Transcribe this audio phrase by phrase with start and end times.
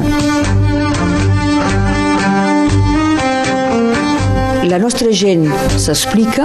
[0.00, 0.26] història.
[4.66, 5.46] La nostra gent
[5.78, 6.44] s'explica.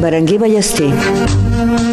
[0.00, 0.90] Berenguer Ballester.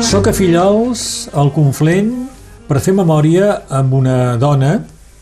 [0.03, 2.27] Soc a Fillols, al Conflent,
[2.67, 4.79] per fer memòria amb una dona,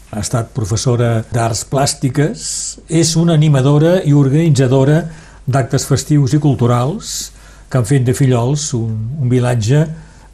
[0.10, 5.04] ha estat professora d'arts plàstiques, és una animadora i organitzadora
[5.50, 7.32] d'actes festius i culturals
[7.70, 9.86] que han fet de Fillols un, un vilatge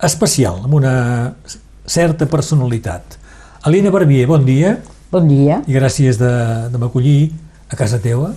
[0.03, 0.95] especial, amb una
[1.85, 3.17] certa personalitat.
[3.63, 4.77] Alina Barbier, bon dia
[5.11, 6.29] Bon dia, i gràcies de,
[6.73, 7.31] de m'acollir
[7.69, 8.33] a casa teua.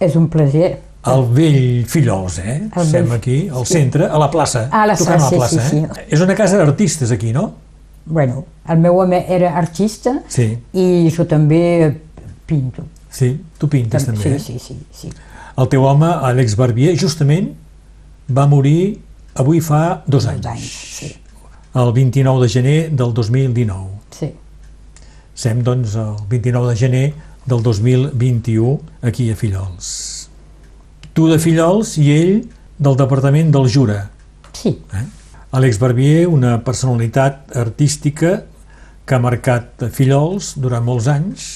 [0.00, 0.78] és un plaer.
[1.04, 2.62] Al vell Fillols, eh?
[2.64, 4.68] El vell- Estem aquí, al centre, a la plaça.
[4.72, 6.06] A la tocant a plaça, la plaça, sí, eh?
[6.08, 7.52] És una casa d'artistes aquí, no?
[8.06, 12.00] Bueno, el meu home era artista Sí, i jo també
[12.46, 12.84] pinto.
[13.10, 13.40] sí.
[13.58, 14.38] Tu pintes també, sí, eh?
[14.38, 15.10] sí, sí, sí.
[15.56, 17.52] El teu home, Àlex Barbier, justament
[18.30, 18.98] va morir
[19.34, 20.40] avui fa dos anys.
[20.42, 21.12] Dos anys, sí.
[21.74, 23.88] El 29 de gener del 2019.
[24.10, 24.32] sí.
[25.34, 30.28] Sem, doncs, el 29 de gener del 2021 aquí a Fillols.
[31.12, 32.36] Tu de Fillols i ell
[32.78, 34.10] del departament del Jura.
[34.54, 34.76] Sí,
[35.50, 38.44] Àlex Barbier, una personalitat artística
[39.04, 41.48] que ha marcat Fillols durant molts anys.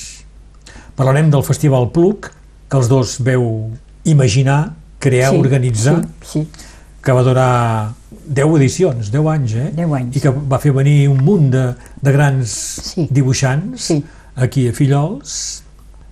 [0.98, 2.32] Parlarem del Festival Pluc,
[2.68, 3.70] que els dos veu
[4.04, 6.66] imaginar, crear, sí, organitzar, Sí, sí.
[7.02, 7.94] que va durar
[8.28, 9.70] 10 edicions, 10 anys, eh?
[9.76, 10.16] 10 anys.
[10.16, 11.62] I que va fer venir un munt de,
[12.02, 12.50] de grans
[12.92, 13.06] Sí.
[13.10, 14.02] dibuixants Sí.
[14.36, 15.62] aquí a Fillols.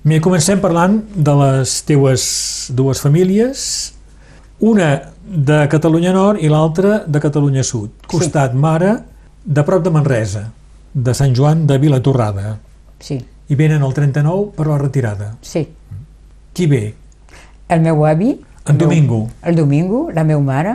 [0.06, 3.92] Mira, comencem parlant de les teues dues famílies,
[4.61, 8.92] una de Catalunya Nord i l'altra de Catalunya Sud, costat mare,
[9.45, 10.45] de prop de Manresa,
[10.95, 12.58] de Sant Joan de Vilatorrada,
[12.98, 15.36] sí, i venen el 39 per la retirada.
[15.42, 15.67] sí.
[16.56, 16.95] Qui ve?
[17.69, 18.30] El meu avi...
[18.67, 19.28] En Domingo.
[19.45, 20.73] El Domingo, la meva mare,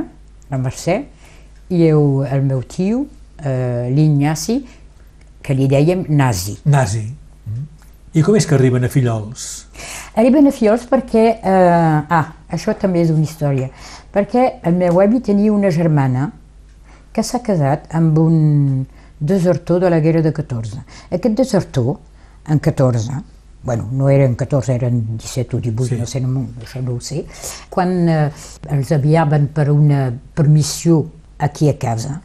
[0.51, 1.05] la Mercè,
[1.71, 3.05] i el meu tio,
[3.39, 4.59] eh, l'Ignasi,
[5.41, 6.57] que li dèiem Nazi.
[6.65, 7.05] Nazi.
[7.47, 7.65] Mm.
[8.13, 9.47] I com és que arriben a Fillols?
[10.19, 11.25] Arriben a Fiols perquè...
[11.39, 13.69] Eh, ah, això també és una història.
[14.11, 16.31] Perquè el meu avi tenia una germana
[17.15, 18.85] que s'ha casat amb un
[19.19, 20.83] desertor de la guerra de 14.
[21.11, 21.95] Aquest desertor,
[22.49, 23.21] en 14,
[23.63, 25.99] bueno, no eren 14, eren 17 o 18, Sí.
[25.99, 27.25] no sé, no, això no ho sé,
[27.69, 28.31] quan eh,
[28.73, 31.03] els aviaven per una permissió
[31.41, 32.19] aquí a casa,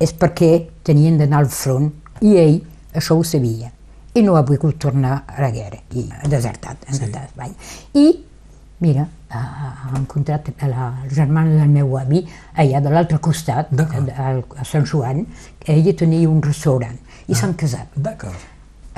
[0.00, 0.52] és perquè
[0.86, 1.90] tenien d'anar al front
[2.24, 2.58] i ell
[2.96, 3.70] això ho sabia
[4.14, 7.54] i no ha volgut tornar a la guerra i ha desertat, ha Espanya.
[7.94, 8.06] I
[8.80, 9.42] mira, ha,
[9.96, 12.24] encontrat la germana del meu avi
[12.56, 15.26] allà de l'altre costat, a, a Sant Joan,
[15.60, 16.96] que ella tenia un restaurant
[17.28, 17.92] i s'han casat.
[17.94, 18.48] D'acord.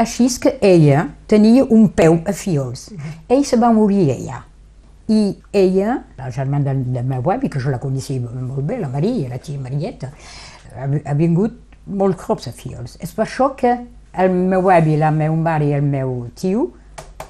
[0.00, 2.88] Així és que ella tenia un peu a Fiols.
[3.28, 4.40] Ell se va morir allà.
[5.12, 8.88] I ella, la germana del, del meu avi, que jo la coneixia molt bé, la
[8.88, 10.12] Maria, la tia Marieta,
[10.72, 12.96] ha, ha vingut molt cops a Fiols.
[13.02, 13.74] És per això que
[14.22, 16.70] el meu avi, la meva mare i el meu tio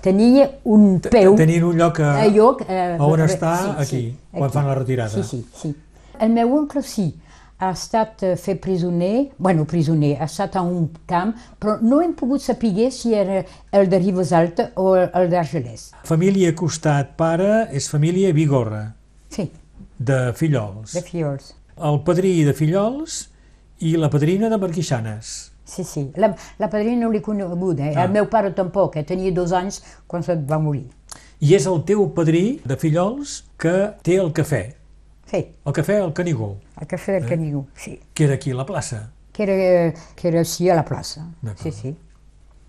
[0.03, 1.37] tenia un peu...
[1.39, 4.05] Tenien un lloc a, a lloc, eh, a on està sí, aquí, sí,
[4.35, 4.57] quan aquí.
[4.59, 5.23] fan la retirada.
[5.23, 5.75] Sí, sí, sí.
[6.23, 7.09] El meu oncle sí,
[7.63, 12.15] ha estat eh, fet presoner, bueno, presoner, ha estat a un camp, però no hem
[12.19, 15.93] pogut saber si era el de Ribes Alta o el d'Argelès.
[16.09, 18.95] Família costat pare és família Vigorra,
[19.33, 19.47] Sí,
[19.99, 20.93] de Fillols.
[20.93, 21.55] de Fiols.
[21.79, 23.29] El padrí de Fillols
[23.81, 25.53] i la padrina de Marquixanes.
[25.65, 26.11] Sí, sí.
[26.17, 27.95] La, la padrina no l'he coneguda, eh?
[27.97, 28.05] Ah.
[28.05, 29.05] el meu pare tampoc, eh?
[29.09, 30.85] tenia dos anys quan se va morir.
[31.41, 34.65] I és el teu padrí de Fillols que té el cafè,
[35.33, 37.99] Sí, el cafè al Canigó, el cafè del Canigó, sí.
[38.13, 39.07] que era aquí a la plaça.
[39.33, 41.25] Que era, que era sí a la plaça.
[41.57, 41.97] Sí, sí.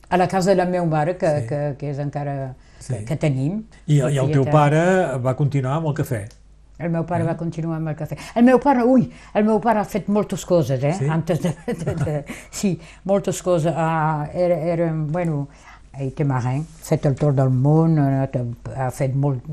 [0.08, 1.48] A la casa de la meva mare, que, Sí.
[1.48, 2.56] que, que és encara...
[2.80, 2.94] Sí.
[2.94, 3.66] Que, que tenim.
[3.88, 6.22] I, i el teu pare va continuar amb el cafè.
[6.80, 8.16] El meu pare va continuar amb el cafè.
[8.36, 10.94] El meu pare, ui, el meu pare ha fet moltes coses, eh?
[10.98, 11.08] Sí?
[11.12, 12.16] Antes de, de, de,
[12.52, 13.74] sí, moltes coses.
[13.76, 15.50] Ah, era, era, bueno,
[16.00, 18.24] ell té marin, fet el tour del món, ha,
[18.86, 19.44] ha fet molt,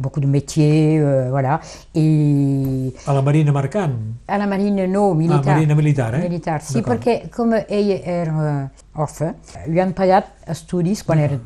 [0.00, 1.58] beaucoup de métiers, euh, voilà.
[1.94, 3.94] I A la Marina Mercant.
[4.26, 5.42] a la marina no, militar.
[5.52, 6.22] Ah, marina militar, eh?
[6.28, 9.34] Militar, sí, perquè com ell era orfe,
[9.68, 11.38] li han pagat estudis quan era...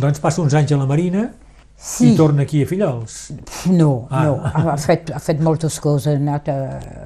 [0.00, 1.28] Doncs passa uns anys a la Marina
[1.76, 2.14] Sí.
[2.14, 3.32] i torna aquí a Fillols.
[3.68, 4.22] No, Ah.
[4.24, 6.54] no, ha ha fet, ha fet moltes coses, ha anat a,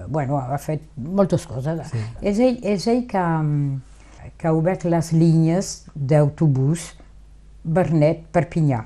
[0.08, 1.80] bueno, ha fet moltes coses.
[1.90, 1.98] Sí.
[2.22, 3.80] És ell, és ell que, mm,
[4.40, 6.94] que ha obert les línies d'autobús
[7.64, 8.80] Bernet-Perpinyà.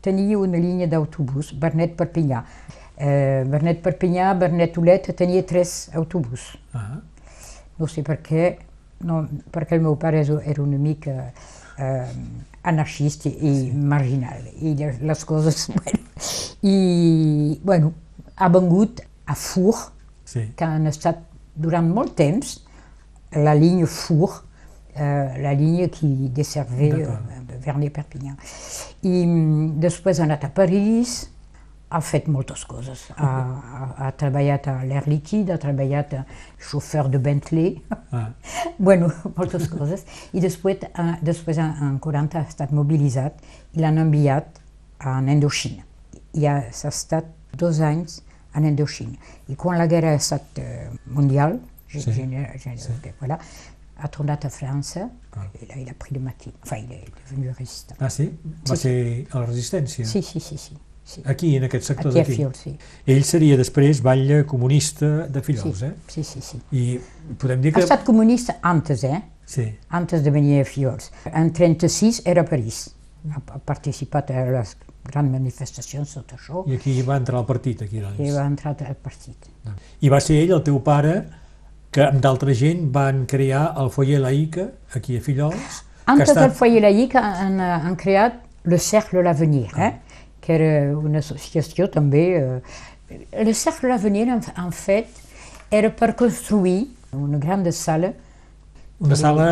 [0.00, 2.40] Tenia una línia d'autobús Bernet-Perpinyà.
[2.96, 6.54] Eh, Bernet-Perpinyà, Bernet-Olet, tenia tres autobús.
[6.72, 6.98] Ah.
[7.78, 8.46] No sé per què,
[9.06, 9.20] no,
[9.54, 11.28] perquè el meu pare era una mica
[11.78, 12.08] eh,
[12.66, 16.00] anarquista i marginal, i les- coses, bueno,
[16.62, 17.92] i, bueno,
[18.36, 19.76] ha vengut a Fur,
[20.28, 20.42] Sí.
[20.56, 21.22] que han estat
[21.56, 22.58] durant molt temps
[23.32, 23.54] la
[23.86, 24.47] Four, euh,
[24.98, 27.08] la ligne qui desservait euh,
[27.64, 28.36] Vernet-Perpignan.
[29.02, 31.28] Mm, després ha anat a París,
[31.90, 33.06] ha fet moltes coses.
[33.16, 36.24] Ha, ha, ha treballat a l'Air Liquide, ha treballat a
[36.60, 37.78] xofer de Bentley,
[38.12, 38.30] Ah,
[38.78, 40.04] bueno, moltes coses.
[40.32, 43.40] I després, eh, després en, en 40 ha estat mobilitzat
[43.76, 44.60] i l'han enviat
[45.00, 45.84] a Indoxina.
[46.34, 48.22] I ha, s'ha estat dos anys
[48.56, 49.16] en Indoxina.
[49.48, 51.58] I quan la guerra ha estat eh, mundial,
[51.88, 52.02] Sí.
[52.12, 52.92] gener, gener, sí.
[53.18, 53.38] voilà,
[53.98, 55.44] ha tornat a França Ah.
[55.62, 56.52] i là, il a pris le maquis.
[56.64, 57.94] Enfin, il est devenu résistant.
[58.00, 58.30] ah sí?
[58.68, 58.82] Va Sí.
[58.82, 60.04] ser a la resistència?
[60.06, 60.76] Sí, sí, sí, sí.
[61.04, 61.22] sí.
[61.24, 62.34] Aquí, en aquest sector Aquí a d'aquí.
[62.36, 62.76] Fiol, sí.
[63.06, 65.84] Ell seria després batlle comunista de Fillols, sí.
[65.86, 65.94] eh?
[66.08, 66.60] sí, sí, sí.
[66.72, 67.00] I
[67.38, 67.80] podem dir Ha que...
[67.86, 69.22] estat comunista antes, eh?
[69.46, 71.10] Sí, antes de venir a Fiols.
[71.32, 72.90] En 36 era a París.
[73.30, 74.76] Ha, ha participat a les
[75.08, 78.18] grans manifestacions, tot això, i aquí va entrar al partit, aquí, doncs.
[78.20, 79.46] i va entrar al partit.
[80.00, 81.14] I va ser ell, el teu pare,
[81.92, 86.44] que amb d'altra gent van crear el foyer Laïca, aquí a Fillols, Antes ha del
[86.48, 86.56] estat...
[86.56, 88.38] foyer laïc han, han creat
[88.68, 89.90] le Cercle L'Avenir, eh?
[90.40, 92.22] que era una associació també...
[92.40, 95.20] Eh, le Cercle L'Avenir, en, en fet,
[95.70, 98.14] era per construir una gran sala
[99.00, 99.44] Una sala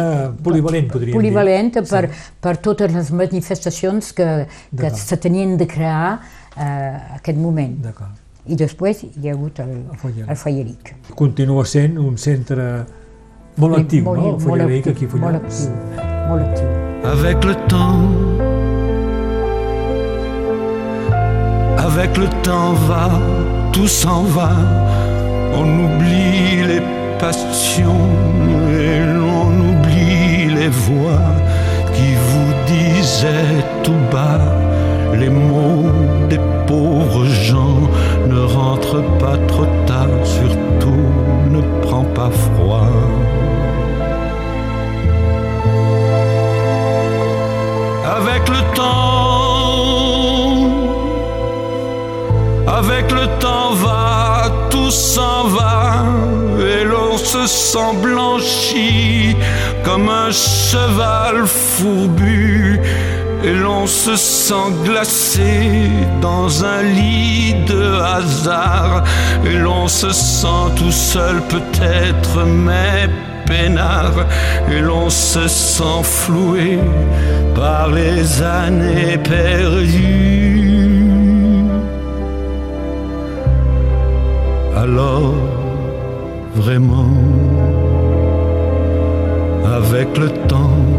[0.43, 1.85] polivalent, podríem polivalent dir.
[1.87, 2.09] per,
[2.41, 4.47] per totes les manifestacions que,
[4.81, 6.19] que se tenien de crear
[6.57, 7.77] eh, aquest moment.
[7.85, 8.26] D'acord.
[8.49, 10.25] I després hi ha hagut el, El foyer.
[10.29, 10.95] el Falleric.
[11.19, 12.85] Continua sent un centre
[13.57, 14.25] molt actiu, molt, no?
[14.27, 15.61] El molt foyer Laïca actiu, aquí a molt Fillols.
[15.67, 16.69] actiu, molt actiu.
[17.07, 18.03] Avec le temps,
[21.79, 23.11] avec le temps va,
[23.73, 24.51] tout s'en va.
[25.55, 26.83] On oublie les
[27.19, 28.11] passions
[28.71, 31.23] et l'on oublie les voix
[31.95, 34.41] qui vous disaient tout bas
[35.17, 35.91] les mots
[36.29, 37.81] des pauvres gens.
[38.29, 41.07] Ne rentre pas trop tard, surtout
[41.51, 42.91] ne prends pas froid.
[48.19, 49.17] avec le temps.
[52.67, 56.05] Avec le temps va, tout s'en va,
[56.59, 59.37] et l'on se sent blanchi
[59.85, 62.81] comme un cheval fourbu,
[63.47, 65.89] et l'on se sent glacé
[66.21, 69.05] dans un lit de hasard,
[69.45, 73.09] et l'on se sent tout seul peut-être, mais
[73.47, 74.27] peinard,
[74.69, 76.81] et l'on se sent floué
[77.55, 80.67] par les années perdues.
[84.77, 85.35] Alors,
[86.57, 87.15] vraiment,
[89.77, 90.96] avec le temps,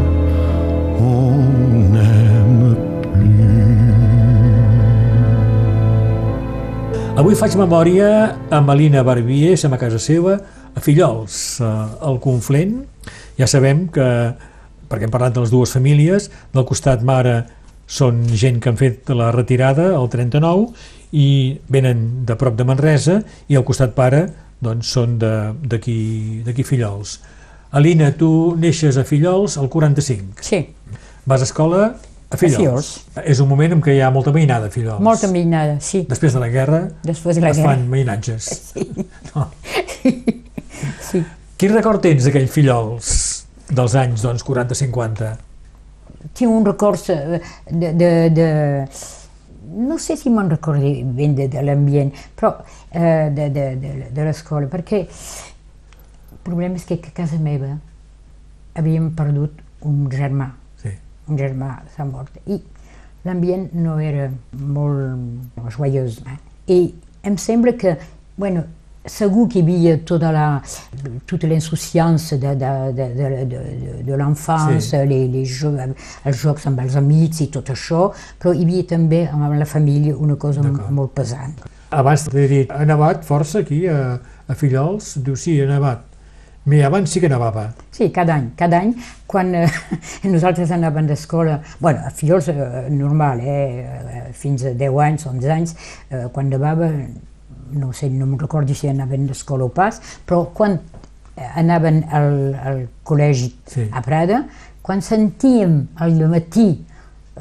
[7.17, 8.09] Avui faig memòria
[8.53, 10.35] amb Alina Barbier, som a casa seva,
[10.77, 12.75] a Fillols, al Conflent.
[13.39, 14.05] Ja sabem que,
[14.89, 17.39] perquè hem parlat de les dues famílies, del costat mare
[17.89, 20.67] són gent que han fet la retirada, el 39,
[21.17, 21.27] i
[21.71, 24.27] venen de prop de Manresa, i al costat pare
[24.61, 27.19] doncs, són de- d'aquí d'aquí Fillols.
[27.71, 30.41] Alina, tu neixes a Fillols el 45.
[30.41, 30.67] Sí,
[31.27, 31.97] Vas a escola
[32.29, 32.57] a Fillols.
[32.57, 32.89] Fillols.
[33.25, 34.99] És un moment en què hi ha molta veïnada a Fillols.
[35.03, 36.05] molta minada, sí.
[36.09, 37.75] Després de la guerra Després de la es guerra.
[37.75, 38.73] fan veïnatges.
[39.35, 39.47] No.
[41.01, 41.23] Sí.
[41.57, 43.07] Quin record tens d'aquell Fillols
[43.73, 45.31] dels anys doncs, 40-50?
[46.37, 47.39] Tinc un record de,
[47.97, 48.47] de, de...
[49.77, 50.81] No sé si me'n recordo
[51.17, 52.53] ben de, de l'ambient, però
[52.91, 57.73] eh, de, de, de, de l'escola, perquè el problema és que a casa meva
[58.77, 59.57] havíem perdut
[59.87, 60.66] un germà, Sí.
[61.27, 62.61] Un germà s'ha mort, i
[63.25, 66.21] l'ambient no era molt joiós.
[66.25, 66.39] Eh?
[66.73, 66.79] I
[67.27, 67.97] em sembla que,
[68.37, 68.63] bueno,
[69.07, 70.45] segur que hi havia tota la,
[71.25, 74.97] tota l'insouciance de, de, de, de, de, de, de l'enfance, Sí.
[75.07, 79.25] les, les jocs, els jocs amb els amics i tot això, però hi havia també
[79.31, 81.55] amb la família una cosa molt pesant.
[81.89, 85.17] Abans t'he dit, ha nevat força aquí a, a Fillols?
[85.23, 86.03] Diu, sí, ha nevat.
[86.85, 87.69] Abans sí que nevava.
[87.95, 88.93] Sí, cada any, cada any,
[89.25, 89.69] quan eh,
[90.27, 92.57] nosaltres anàvem d'escola, bueno, a Fillols eh,
[92.91, 95.75] normal, eh, eh, fins a 10 anys, 11 anys,
[96.11, 96.89] eh, quan nevava,
[97.71, 100.75] no sé, no me'n recordo si anaven d'escola o pas, però quan
[101.37, 103.87] eh, anaven al, al col·legi Sí.
[103.91, 104.43] a Prada,
[104.83, 106.67] quan sentíem al matí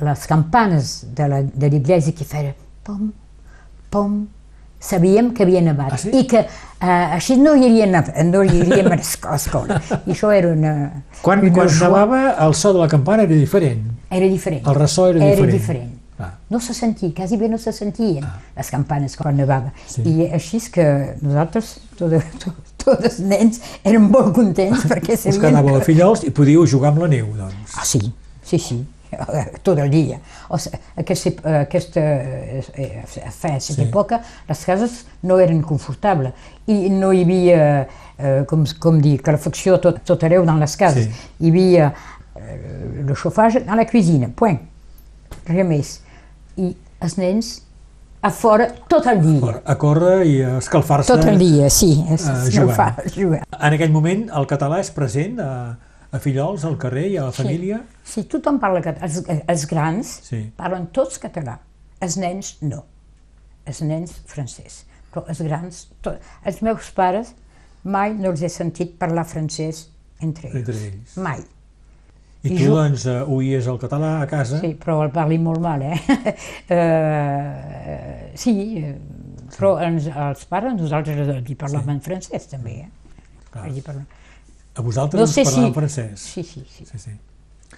[0.02, 2.54] les campanes de la- de l'església que feien
[2.84, 3.10] pom,
[3.90, 4.26] pom,
[4.80, 6.10] sabíem que havia nevat Ah, sí?
[6.14, 9.80] i que eh, així no hi iríem, a- no hi iríem a l'esco- a escola.
[10.06, 10.72] I això era una...
[11.22, 13.82] Quan, una quan nevava, el so de la campana era diferent.
[14.10, 14.66] Era diferent.
[14.66, 15.42] El ressò era diferent.
[15.48, 15.92] Era diferent.
[16.18, 16.30] Ah.
[16.48, 18.24] No se sentia, quasi bé no se sentien
[18.56, 19.72] les campanes quan nevava.
[19.86, 20.00] Sí.
[20.08, 20.84] I així és que
[21.20, 22.14] nosaltres, tot,
[22.44, 26.64] tot, tots els nens eren molt contents perquè Us sabien quedàveu a Fillols i podíeu
[26.66, 27.74] jugar amb la neu, doncs.
[27.76, 28.00] Ah, sí,
[28.42, 28.78] sí, sí,
[29.66, 30.18] tot el dia.
[30.48, 31.32] O sigui, aquesta,
[31.62, 33.82] aquesta, eh, a aquesta Sí.
[33.86, 36.32] època les cases no eren confortables
[36.66, 37.86] i no hi havia,
[38.18, 41.06] eh, com, com dir, calefacció tot, tot arreu dans les cases.
[41.06, 41.30] Sí.
[41.40, 41.92] Hi havia
[42.36, 44.58] eh, el chauffage a la cuisine, point,
[45.46, 46.00] res més.
[46.56, 47.62] I els nens
[48.22, 49.60] a fora tot el dia.
[49.64, 51.12] A córrer i a escalfar-se.
[51.12, 52.16] Tot el dia, sí, eh,
[52.50, 52.72] jugant.
[52.74, 53.42] fa, jugar.
[53.60, 55.50] En aquell moment el català és present a,
[56.12, 57.80] a Fillols, al carrer i a la família?
[58.06, 59.08] Sí, tothom parla català.
[59.08, 60.42] Els, els grans Sí.
[60.56, 61.58] parlen tots català.
[62.00, 62.84] Els nens no.
[63.66, 64.84] Els nens francès.
[65.12, 66.22] Però els grans, tot.
[66.44, 67.34] els meus pares
[67.82, 69.86] mai no els he sentit parlar francès
[70.20, 70.62] entre ells.
[70.62, 71.16] Entre ells.
[71.16, 71.42] Mai.
[72.42, 74.60] I, I tu, jo- doncs, uh, oies el català a casa?
[74.62, 75.98] Sí, però el parli molt mal, eh?
[76.76, 78.92] eh sí, eh,
[79.56, 82.88] però ens, els pares, nosaltres hi parlàvem francès també, eh?
[83.50, 83.66] Clar.
[83.66, 84.06] Allí parlàvem.
[84.76, 86.20] A vosaltres No us sé parlàvem si- francès?
[86.20, 86.84] Sí, sí, sí.
[86.84, 87.10] sí, sí.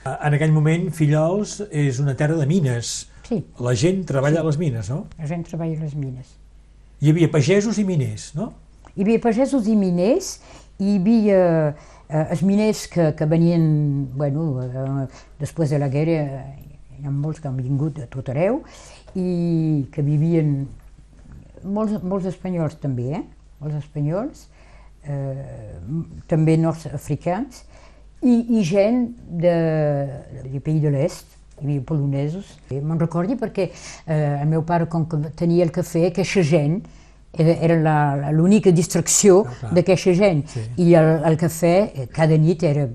[0.04, 3.08] En aquell moment, Fillols és una terra de mines.
[3.28, 5.06] Sí, La gent treballa a les mines, no?
[5.18, 6.30] la gent treballa a les mines.
[7.00, 8.52] Hi havia pagesos i miners, no?
[8.96, 10.40] Hi havia pagesos i miners,
[10.80, 11.42] hi havia
[12.08, 15.06] eh, els miners que, que venien, bueno, eh,
[15.38, 16.24] després de la guerra,
[16.98, 18.62] hi ha molts que han vingut de tot arreu,
[19.14, 20.66] i que vivien,
[21.62, 23.22] molts, molts espanyols també, eh?
[23.60, 24.46] molts espanyols,
[26.28, 27.64] també nord-africans,
[28.22, 29.04] i, i gent
[29.40, 29.54] de,
[30.44, 32.52] del país de l'est, hi havia polonesos.
[32.70, 36.80] Me'n recordo perquè eh, el meu pare, com que tenia el cafè, aquesta gent
[37.38, 39.72] era, era l'única distracció Ah, clar.
[39.76, 40.44] d'aquesta gent.
[40.50, 40.64] Sí.
[40.86, 42.88] I el, el cafè eh, cada nit era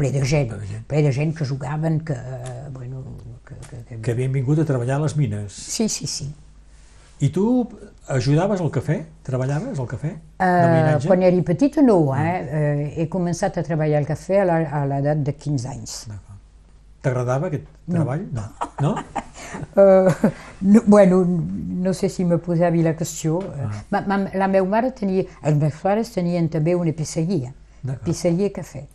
[0.00, 0.84] ple de gent, Ple de gent.
[0.88, 3.02] ple de gent que jugaven, que, eh, bueno,
[3.44, 3.98] que, que, que...
[4.00, 5.52] Que havien vingut a treballar a les mines.
[5.52, 6.30] Sí, sí, sí.
[7.20, 7.68] I tu
[8.08, 8.96] ajudaves al cafè?
[9.22, 10.10] Treballaves al cafè?
[10.40, 12.36] Uh, quan era petita no, eh?
[12.40, 15.96] Uh, he començat a treballar al cafè a l'edat de 15 anys.
[17.04, 18.24] T'agradava aquest treball?
[18.32, 18.46] No.
[18.80, 18.94] No?
[19.76, 20.30] Uh,
[20.72, 23.36] no, bueno, no sé si me posava la qüestió.
[23.36, 28.06] Uh, ma, ma, la meva mare tenia, els meus pares tenien també una pisseria, D'acord.
[28.08, 28.86] pisseria i cafè.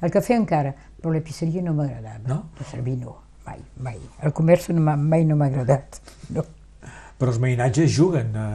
[0.00, 2.24] El cafè encara, però la pisseria no m'agradava.
[2.32, 2.40] No?
[2.56, 4.00] De servir no, mai, mai.
[4.24, 6.00] El comerç no mai no m'ha agradat.
[6.32, 6.48] No.
[7.22, 8.46] Però els mainatges juguen a,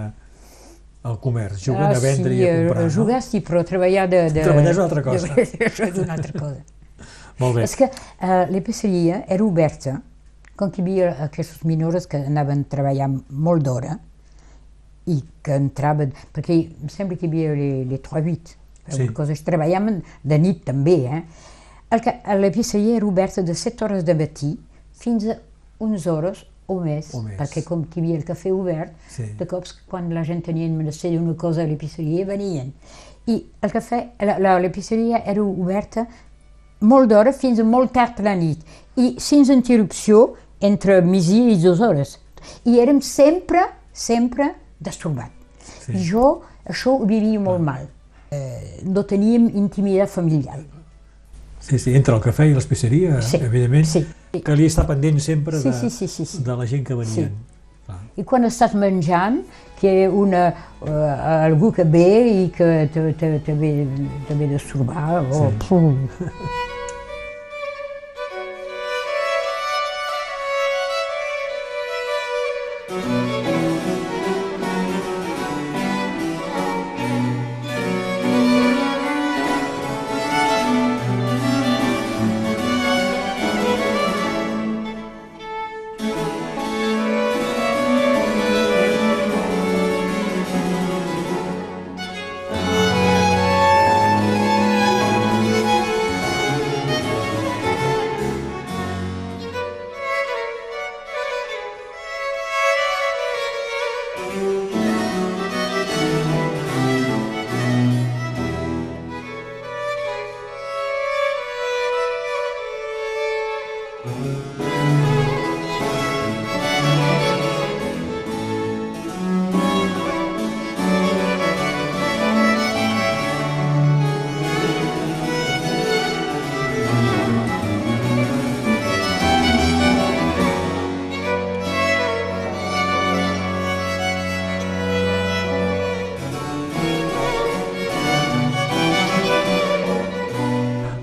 [1.07, 4.07] al comerç, juguen Ah, a vendre sí, i a eh, comprar, Jugar sí, però treballar
[4.11, 4.25] de...
[4.35, 5.29] de Treballar és una altra cosa.
[5.37, 6.57] De, això és una altra cosa.
[6.59, 7.07] no?
[7.39, 7.63] Molt bé.
[7.63, 10.01] És que uh, l'épiceria era oberta,
[10.57, 13.99] com que hi havia aquestes minores que anaven a treballar molt d'hora
[15.07, 18.55] i que entraven, perquè em sembla que hi havia les, les 3-8,
[18.87, 19.05] Sí.
[19.13, 20.97] coses, treballaven de nit també.
[21.11, 21.21] Eh?
[21.91, 24.53] El que- L'épiceria era oberta de 7 hores de matí
[24.95, 25.37] fins a
[25.79, 27.37] 11 hores o més, O més.
[27.39, 29.23] perquè com que hi havia el cafè obert, Sí.
[29.39, 32.73] de cops quan la gent tenia menester d'una cosa a l'épiceria venien.
[33.27, 34.09] I el cafè,
[34.61, 36.07] l'épiceria era oberta
[36.81, 38.59] molt d'hora fins a molt tard la nit
[38.95, 42.19] i sense interrupció entre migdia i dues hores.
[42.65, 43.59] I érem sempre,
[43.91, 45.31] sempre destorbats.
[45.85, 45.93] Sí.
[46.09, 47.87] Jo això ho vivia molt mal.
[48.31, 50.59] Eh, no teníem intimitat familiar.
[51.59, 54.05] Sí, sí, entre el cafè i l'especeria, Sí, evidentment, sí.
[54.45, 56.43] Calia estar pendent sempre Sí, de, sí, sí, sí, sí.
[56.43, 57.31] de la gent que venien.
[57.85, 57.99] Clar.
[58.17, 59.41] I quan estàs menjant,
[59.79, 60.47] que una,
[60.81, 62.07] uh, algú que ve
[62.43, 63.73] i que te, te, te, ve,
[64.27, 65.49] te ve destorbar, o...
[65.49, 65.67] Sí.
[65.67, 65.93] Puh.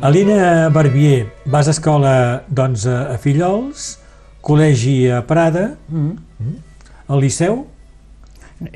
[0.05, 3.95] Alina Barbier, vas a escola doncs, a Fillols,
[4.45, 6.19] col·legi a Prada, Mm.
[7.09, 7.67] al Liceu,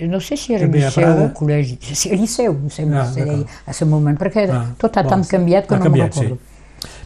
[0.08, 3.44] no sé si era També liceu o col·legi, sí, liceu, em sembla Ah, que deia
[3.44, 6.24] a aquest moment, perquè Ah, tot ha bon, tant canviat que ha no canviat, me'n
[6.24, 6.40] recordo.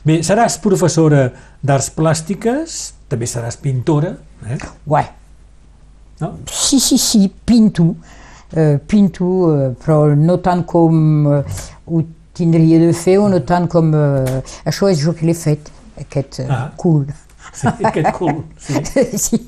[0.05, 4.17] Bé, seràs professora d'arts plàstiques, també seràs pintora,
[4.49, 4.59] eh?
[4.87, 5.07] Ouais.
[6.21, 6.39] no?
[6.47, 7.97] Si, si, si, pinto,
[8.55, 9.27] eh, pinto,
[9.59, 12.03] eh, però no tant com ho
[12.35, 13.93] tindria de fer no tant com...
[13.95, 15.71] Eh, això és jo que l'he fet,
[16.01, 16.73] aquest eh, Ah.
[16.77, 17.07] cul.
[17.53, 18.43] Sí, aquest cul.
[18.59, 19.19] Sí.
[19.19, 19.39] sí.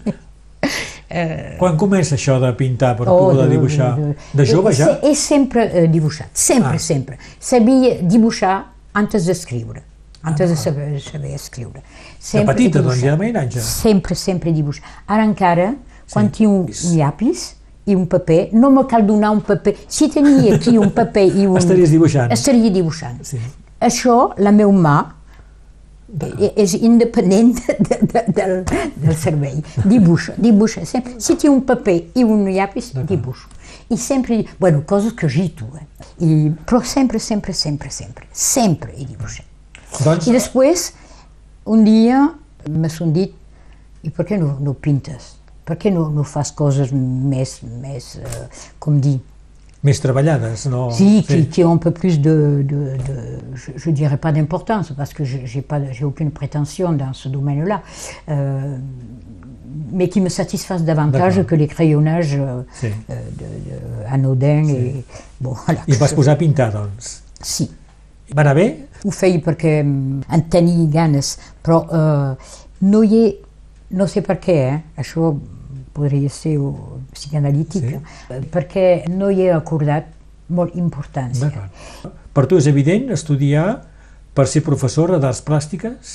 [1.58, 3.92] Quan comença això de pintar per Oh, poder dibuixar?
[4.34, 4.88] De jove és, ja?
[5.04, 6.78] És sempre eh, dibuixat, sempre, Ah.
[6.78, 7.18] sempre.
[7.38, 9.82] Sabia dibuixar antes d'escriure,
[10.22, 11.80] antes de saber, saber escriure.
[11.80, 11.84] De
[12.18, 13.60] Sempre petita, doncs, ja de mainatge.
[13.60, 14.84] Sempre, sempre dibuixar.
[15.06, 15.74] Ara encara,
[16.12, 16.38] quan Sí.
[16.38, 17.54] tinc un llapis
[17.86, 19.74] i un paper, no me cal donar un paper.
[19.88, 21.58] Si tenia aquí un paper i un...
[21.62, 22.32] Estaries dibuixant.
[22.32, 23.20] Estaria dibuixant.
[23.26, 23.40] Sí.
[23.84, 24.96] Això, la meva mà,
[26.38, 27.52] eh, és independent
[27.88, 28.54] de, de, del,
[28.96, 29.60] del cervell.
[29.84, 30.86] Dibuixa, dibuixa.
[30.88, 31.18] Sempre.
[31.20, 33.50] Si tinc un paper i un llapis, dibuixo.
[33.92, 35.84] I sempre, bueno, coses que agito, eh?
[36.24, 39.44] I, però sempre, sempre, sempre, sempre, sempre he dibuixat.
[40.00, 40.88] Doncs, I després,
[41.68, 42.24] un dia,
[42.70, 43.34] me son dit,
[44.04, 45.34] i per què no, no pintes?
[45.64, 48.42] Per què no, no fas coses més, més eh,
[48.78, 49.18] com dir,
[49.84, 50.86] més treballades, no?
[50.90, 54.92] si, qui, qui ont un peu plus de, de, de- je, je dirais pas d'importance,
[54.96, 57.82] parce que je j'ai pas, j'ai aucune prétention dans ce domaine-là,
[58.30, 58.78] euh,
[59.92, 62.86] mais qui me satisfassent davantage que les crayonnages euh, Sí.
[63.10, 65.04] euh, de, de anodins et
[65.40, 65.80] bon voilà.
[65.88, 67.22] I vas posar a pintar, doncs.
[67.42, 67.68] Si,
[68.34, 68.66] Va anar bé?
[69.04, 72.54] ho feia perquè mm, en tenia ganes, però eh,
[72.88, 73.26] no hi he,
[73.94, 74.78] no sé per què, eh?
[75.00, 75.32] això
[75.94, 76.56] podria ser
[77.14, 78.00] psicanalítica,
[78.34, 80.08] eh, perquè no hi he acordat
[80.50, 81.68] molt importància.
[82.34, 83.84] Per tu és evident estudiar
[84.34, 86.14] per ser professora d'arts plàstiques?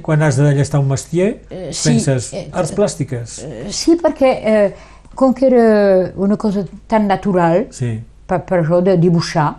[0.00, 3.42] Quan has de llestar un mestier, Eh, sí, penses, eh, arts plàstiques?
[3.44, 4.72] Eh, Sí, perquè eh,
[5.14, 9.50] com que era una cosa tan natural Sí, per, per jo de dibuixar,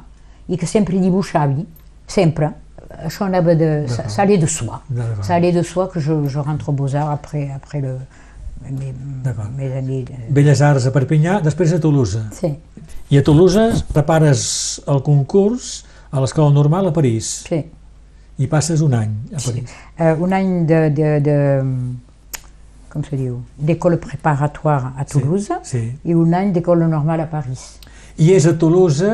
[0.49, 1.54] i que sempre dibuixava,
[2.08, 2.49] sempre,
[3.19, 3.86] anava de...
[3.88, 4.82] Ça, ça allait de soi.
[5.21, 7.97] Ça allait de soi que je, je rentre aux Beaux-Arts après, après le,
[8.69, 8.93] mes,
[9.58, 10.03] mes années.
[10.03, 10.34] De...
[10.34, 12.19] Belles Arts a Perpinyà, després a Toulouse.
[12.32, 12.56] Sí,
[13.12, 17.60] I a Toulouse prepares el concurs a l'Escola Normal a París sí.
[18.39, 19.73] i passes un any a París.
[19.99, 21.36] Euh, un any de, de, de
[22.89, 25.84] com se diu, d'école préparatoire à Toulouse sí.
[26.06, 27.77] i un any d'école normale à Paris.
[28.17, 29.06] I és a Toulouse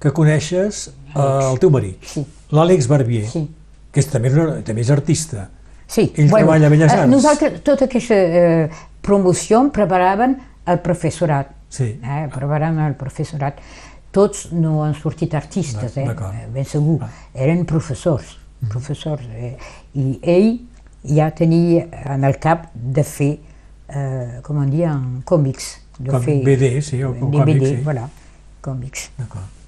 [0.00, 3.44] que coneixes eh, el teu marit, Sí, l'Àlex Barbier, sí.
[3.92, 5.48] que és, també, és una- també és artista.
[5.90, 7.10] Sí, Ell treballa a Belles eh, Arts.
[7.10, 8.70] Nosaltres, tota aquesta eh,
[9.02, 10.36] promoció preparaven
[10.66, 11.48] el professorat.
[11.68, 11.98] Sí.
[12.02, 13.58] Eh, preparaven el professorat.
[14.12, 16.98] Tots no han sortit artistes, eh, eh, ben segur.
[17.02, 17.10] Ah.
[17.34, 18.36] Eren professors.
[18.68, 19.56] professors eh,
[19.94, 20.60] I ell
[21.16, 23.38] ja tenia en el cap de fer,
[23.88, 25.70] eh, com en diuen, còmics.
[25.98, 27.80] De Com fer BD, sí, o com DVD, còmics, sí.
[27.84, 28.08] voilà,
[28.62, 29.10] còmics.
[29.18, 29.59] D'acord.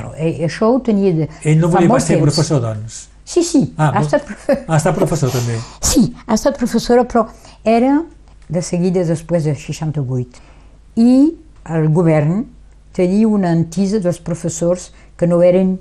[0.00, 2.24] Però eh, això ho tenia de, Ell no fa volia ser temps.
[2.28, 3.00] professor, doncs.
[3.30, 4.64] Sí, sí, Ah, ha estat professor.
[4.66, 5.58] Ha estat professor, també.
[5.86, 7.26] Sí, ha estat professora, però
[7.64, 8.00] era
[8.48, 10.40] de seguida després de 68.
[10.98, 11.12] I
[11.70, 12.46] el govern
[12.96, 15.76] tenia una antisa dels professors que no eren,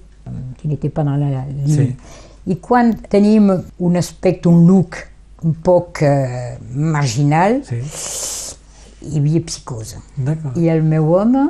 [0.59, 1.73] qui n'étaient pas dans la ligne.
[1.73, 1.95] Sí.
[2.45, 4.95] I quan tenim un aspecte, un look
[5.41, 7.79] un poc eh, marginal, Sí.
[9.01, 10.01] hi havia psicosa.
[10.59, 11.47] I el meu home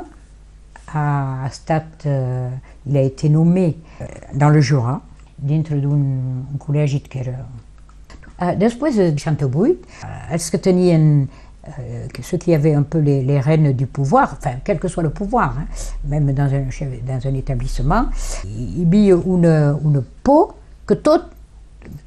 [0.92, 2.48] ha estat, eh,
[2.86, 5.00] il a été nommé eh, dans le Jura,
[5.38, 7.46] dintre d'un un col·legi que era...
[8.40, 11.26] Eh, després de 68, eh, els que tenien,
[11.66, 14.88] eh, que ceux qui avaient un peu les, les rênes du pouvoir, enfin, quel que
[14.88, 15.66] soit le pouvoir, hein,
[16.04, 18.06] même dans un, chef- dans un établissement,
[18.44, 20.54] hi havia una, una por
[20.86, 21.28] que tot,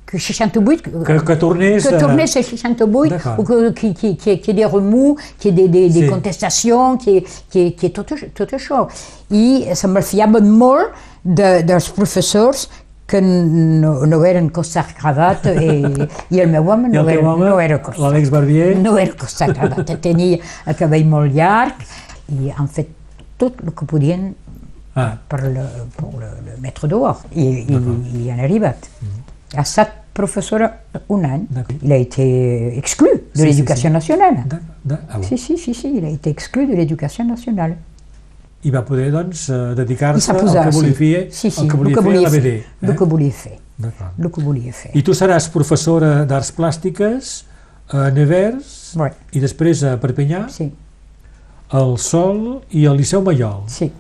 [0.06, 1.88] que 68, Que, que tornés...
[1.88, 3.40] que tornés a 68, D'accord.
[3.40, 6.08] ou que- ait qu'il y ait des remous, ait des, des, des Sí.
[6.08, 8.88] contestacions, y ait, qu'il y ait tot, tot això.
[9.32, 10.92] I se me fiaven molt
[11.26, 12.70] de, dels professors
[13.08, 15.82] que no, no eren costat cravat i,
[16.32, 18.00] i el meu home no era, home, no era costat.
[18.04, 21.82] l'Àlex Barbier, No era costat cravat, tenia el cabell molt llarg
[22.32, 22.90] i han fet
[23.38, 24.30] tot el que podien
[24.96, 25.66] ah, per, le,
[25.98, 27.26] per le, le mettre dehors.
[27.36, 27.82] I, i,
[28.24, 28.88] i han arribat.
[29.56, 30.68] Ha estat professora
[31.10, 31.48] un any.
[31.82, 33.94] Il a été exclu de Sí, sí, l'éducation sí.
[35.18, 35.24] bon.
[35.24, 37.78] Si, si, si, si, il a été exclu de l'éducation nationale.
[38.64, 40.94] I va poder, doncs, eh, dedicar-se al que volia sí.
[40.94, 42.44] fer, sí, sí, al que volia el que fer a la volia BD.
[42.44, 42.90] fer.
[42.90, 43.58] El que volia fer.
[44.20, 44.92] El que volia fer.
[44.96, 47.34] I tu seràs professora d'arts plàstiques
[47.90, 50.70] a Nevers Ouais, i després a Perpinyà, sí,
[51.74, 53.64] al Sol i al Liceu Mallol.
[53.68, 53.92] sí,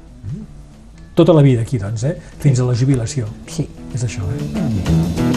[1.14, 2.16] Tota la vida aquí, doncs, eh?
[2.40, 3.28] fins a la jubilació.
[3.48, 3.68] sí.
[3.94, 5.33] És això, eh?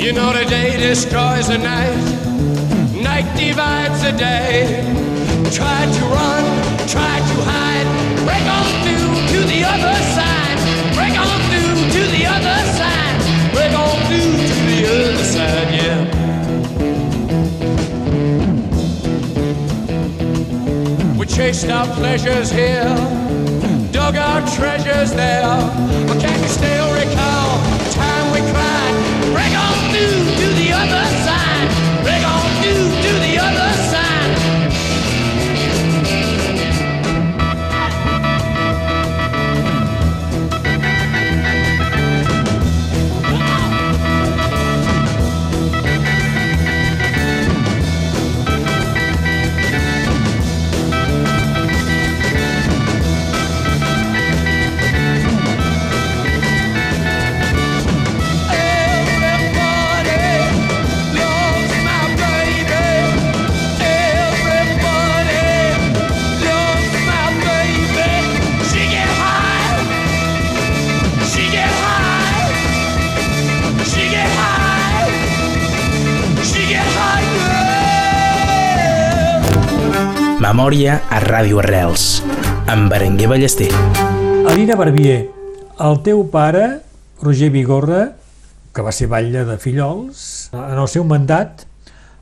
[0.00, 1.94] You know the day destroys the night,
[3.02, 4.82] night divides the day.
[5.52, 6.44] Try to run,
[6.88, 7.86] try to hide.
[8.24, 10.58] Break on through to the other side.
[10.96, 13.20] Break on through to the other side.
[13.52, 16.00] Break on through to the other side, yeah.
[21.18, 22.88] We chased our pleasures here,
[23.92, 25.60] dug our treasures there.
[26.08, 29.09] But can you still recall the time we cried?
[80.50, 82.24] Memòria a Ràdio Arrels,
[82.66, 83.68] amb Berenguer Ballester.
[84.50, 85.28] Alina Barbier,
[85.78, 86.80] el teu pare,
[87.22, 88.00] Roger Vigorra,
[88.74, 91.62] que va ser batlle de Fillols, en el seu mandat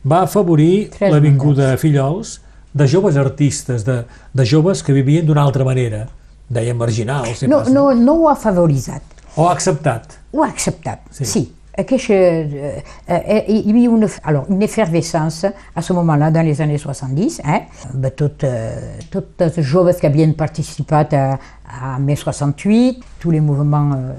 [0.04, 2.34] va afavorir Tres la vinguda a Fillols
[2.76, 4.02] de joves artistes, de,
[4.36, 6.04] de joves que vivien d'una altra manera,
[6.52, 10.18] deien marginals, No, sempre, no, no ho ha favoritzat, o ha acceptat.
[10.34, 11.24] ho ha acceptat, Sí.
[11.24, 11.46] sí.
[11.78, 12.72] Aquesta, euh,
[13.08, 16.76] euh, il y a eu une, alors, une effervescence à ce moment-là, dans les années
[16.76, 17.60] 70, hein,
[17.94, 18.74] de toutes, euh,
[19.12, 21.38] toutes les joves qui avaient participé à,
[21.68, 24.12] à mai 68, tous les mouvements euh,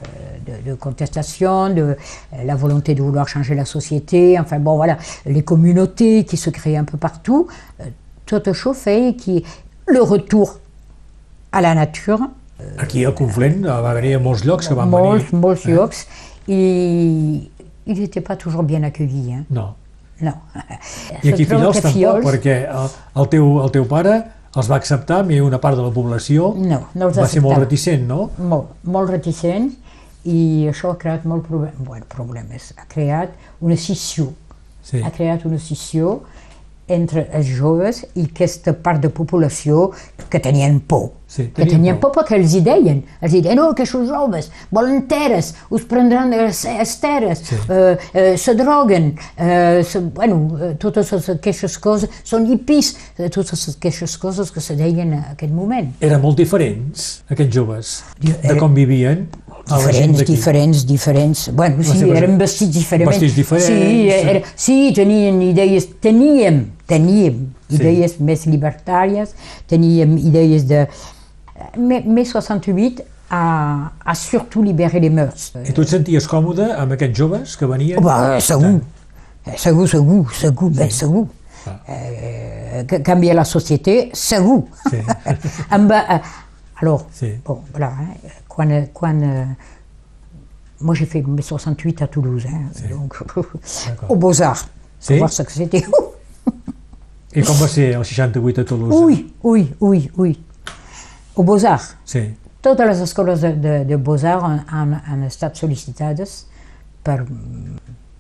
[0.63, 1.95] de, de contestation, de euh,
[2.45, 6.77] la volonté de vouloir changer la société, enfin bon voilà, les communautés qui se créaient
[6.77, 7.47] un peu partout,
[7.81, 9.43] euh, chose fait qui
[9.87, 10.59] le retour
[11.51, 12.21] à la nature,
[12.77, 15.39] Aquí al Conflent va venir a molts llocs que van molts, venir...
[15.39, 16.07] molts llocs,
[16.49, 17.49] i
[17.89, 19.33] ils n'étaient pas toujours bien accueillis.
[19.33, 19.45] Hein?
[19.49, 19.75] No.
[20.21, 20.33] No.
[21.23, 24.17] I aquí Fillols tampoc, perquè el, el, teu, el teu pare
[24.59, 27.61] els va acceptar, i una part de la població No, no els va ser molt
[27.61, 28.25] reticent, no?
[28.41, 29.69] Molt, molt reticent
[30.27, 32.73] i això ha creat molt problem, bueno, problemes.
[32.75, 33.31] Ha creat
[33.63, 34.33] una scissió.
[34.83, 34.99] Sí.
[35.05, 36.19] Ha creat una scissió
[36.89, 39.91] entre els joves i aquesta part de població
[40.29, 41.11] que tenien por.
[41.29, 42.11] Sí, que tenien tenien por.
[42.11, 43.03] por perquè els hi deien.
[43.21, 47.55] Els hi deien, no, que aquests joves volen terres, us prendran les, les terres, Sí.
[47.69, 53.67] eh, eh, se droguen, eh, se, bueno, eh, totes aquestes coses, són hippies, eh, totes
[53.75, 55.93] aquestes coses que se deien en aquell moment.
[56.01, 59.27] Eren molt diferents, aquests joves, de era- com vivien
[59.67, 61.49] Diferents, diferents, diferents.
[61.53, 63.11] Bueno, sí, eren vestits diferents.
[63.11, 63.67] Vestits diferents.
[63.67, 67.75] Sí, era, sí tenien idees, teníem, teníem Sí.
[67.77, 69.35] idees més libertàries,
[69.69, 70.87] teníem idees de...
[71.77, 75.51] Mais 68 a, a surtout libéré les mœurs.
[75.67, 77.99] I tu et senties còmode amb aquests joves que venien?
[77.99, 78.79] Oh, bah, segur,
[79.47, 81.27] Eh, segur, segur, segur, ben segur.
[81.65, 81.77] Ah.
[82.87, 84.63] Que- canviar la société, segur.
[84.89, 84.97] Sí.
[85.69, 86.19] Amb, euh,
[86.81, 87.33] alors, Sí.
[87.45, 88.17] bon, voilà, hein,
[88.49, 89.45] quan, quan, euh,
[90.81, 93.15] moi j'ai fait mes 68 à Toulouse, hein, donc,
[94.09, 94.67] au Beaux-Arts,
[94.99, 95.13] Sí?
[95.13, 95.85] pour voir ce que c'était.
[97.35, 98.91] I com va ser el 68 a Toulouse?
[98.91, 100.39] Oui, oui, oui, oui.
[101.35, 101.95] Au Beaux-Arts.
[102.03, 102.33] Sí.
[102.61, 106.33] Totes les escoles de, de, de Beaux-Arts han, han, han estat sol·licitades
[107.05, 107.21] per,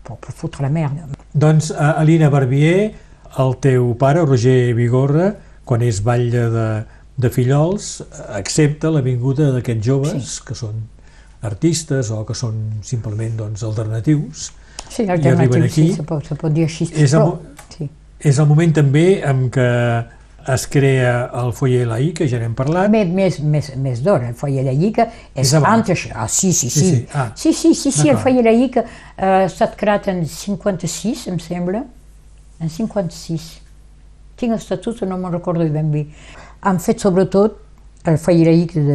[0.05, 1.09] per, per fotre la merda.
[1.33, 2.93] Doncs, Alina Barbier,
[3.41, 5.33] el teu pare, Roger Vigorra,
[5.65, 6.67] quan és batlle de,
[7.19, 7.99] de Fillols,
[8.31, 10.41] accepta la vinguda d'aquests joves Sí.
[10.47, 10.77] que són
[11.43, 14.51] artistes o que són simplement doncs, alternatius.
[14.89, 15.89] Sí, I arriben aquí.
[15.89, 16.87] sí, se pot, se pot dir així.
[16.95, 17.39] És el Però,
[17.77, 17.89] sí.
[18.19, 19.67] És el moment també en què
[20.49, 22.89] es crea el foyer laïc, que ja n'hem parlat.
[22.89, 25.73] Més, més, més, més d'hora, el foyer laïc és És abans.
[25.89, 26.07] antes.
[26.15, 26.89] Ah, sí, sí, Sí, sí.
[26.95, 27.31] sí, ah.
[27.35, 28.85] sí, sí, sí, sí, el foyer laïc eh,
[29.17, 31.83] ha estat creat en 56, em sembla.
[32.59, 33.61] En 56.
[34.39, 36.07] Tinc estatut, no me'n recordo ben bé.
[36.61, 37.57] Han fet sobretot
[38.05, 38.17] el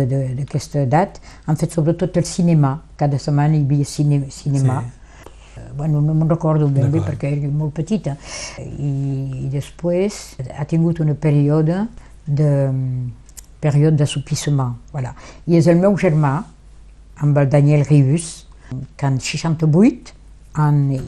[0.06, 2.82] de- d'aquesta edat, han fet sobretot el cinema.
[2.96, 4.82] Cada setmana hi havia cine, cinema.
[4.82, 4.86] Sí.
[5.56, 8.16] Eh, Bueno, no me'n recordo ben bé perquè era molt petita.
[8.58, 11.86] I, i després ha tingut un període
[12.26, 12.70] de
[13.60, 14.74] període d'assopissement.
[14.92, 15.14] Voilà.
[15.46, 16.42] I és el meu germà,
[17.16, 18.46] amb el Daniel Rius,
[18.96, 20.12] que en 68
[20.54, 21.00] han eh,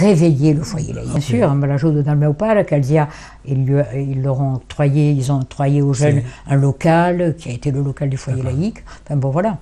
[0.00, 1.10] réveillé le foyer laïque.
[1.12, 3.08] Bien sûr, amb l'ajuda del meu pare, qu'elles y a,
[3.44, 7.52] ils, lui, ils leur ont octroyé, ils ont octroyé aux jeunes un local, qui a
[7.52, 8.82] été le local du foyer laïque.
[9.04, 9.58] Enfin, bon, voilà.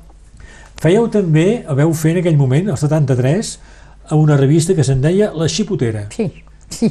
[0.81, 3.59] Fèieu també, veu fer en aquell moment, el 73,
[4.11, 6.07] a una revista que se'n deia La Xipotera.
[6.15, 6.31] Sí,
[6.75, 6.89] Sí.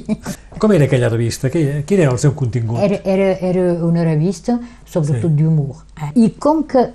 [0.60, 1.50] Com era aquella revista?
[1.50, 2.78] Què- Quin era el seu contingut?
[2.80, 5.36] Era, era, era una revista, sobretot Sí.
[5.42, 5.76] d'humor.
[5.98, 6.12] Eh?
[6.16, 6.86] I com que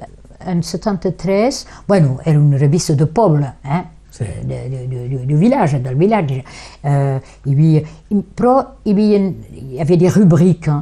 [0.47, 3.83] en 73, bueno, era una revista de poble, eh?
[4.19, 6.45] De village, del village.
[6.83, 8.55] Eh, hi havia, i- però
[8.85, 10.75] hi havia, hi havia des rubriques,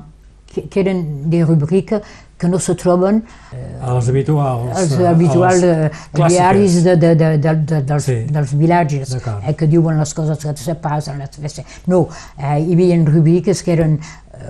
[0.53, 2.01] que, que eren des rubriques
[2.39, 3.23] que no se troben
[3.83, 4.79] Els habituals.
[4.79, 6.29] els habituals els eh, clàssiques.
[6.29, 8.17] diaris de, de, de, de, de, dels, Sí.
[8.29, 9.43] dels vilatges D'acord.
[9.49, 11.19] eh, que diuen les coses que se passen.
[11.19, 11.65] les festes.
[11.87, 13.99] No, eh, hi havia rubriques que eren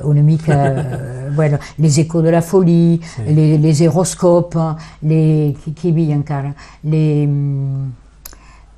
[0.03, 5.89] una mica, eh, bueno, les échos de la folie, les, les horoscopes, les, qui, qui
[5.89, 7.29] hi havia encara, les,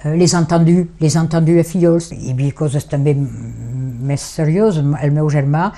[0.04, 2.10] les entendus, les entendus a fillols.
[2.14, 4.84] Hi havia coses també més serioses.
[5.02, 5.72] El meu germà,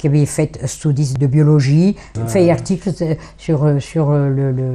[0.00, 1.90] que havia fet estudis de biologia,
[2.32, 4.68] feia articles eh, sur, sur le, le,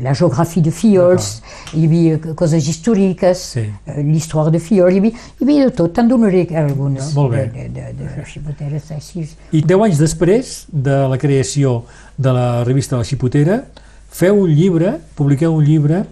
[0.00, 1.42] la géographie de fillols,
[1.76, 3.66] hi havia coses històriques, Sí.
[3.84, 7.42] eh, l'histoire de fillols, hi havia, hi havia de tot, te'n donaré algunes Molt bé.
[7.52, 9.26] de, de, de, de xipoteres així.
[9.52, 11.82] I deu anys després de la creació
[12.16, 13.60] de la revista La Xipotera,
[14.08, 16.06] feu un llibre, publiqueu un llibre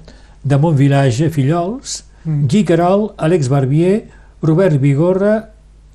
[0.44, 4.08] de Montvillage, Fillols, Gui Caral, Àlex Barbier,
[4.42, 5.50] Robert Vigorra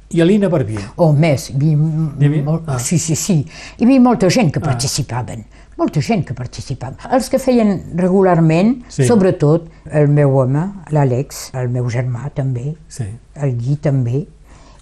[0.09, 0.81] i Alina Barbier.
[0.97, 1.77] O més, hi havia,
[2.19, 2.43] Hi havia?
[2.43, 2.79] molt, Ah.
[2.79, 3.45] sí, sí, sí,
[3.77, 5.45] hi havia molta gent que participaven,
[5.77, 6.97] molta gent que participaven.
[7.11, 9.05] Els que feien regularment, Sí.
[9.05, 13.05] sobretot el meu home, l'Àlex, el meu germà també, Sí.
[13.35, 14.25] el Gui també,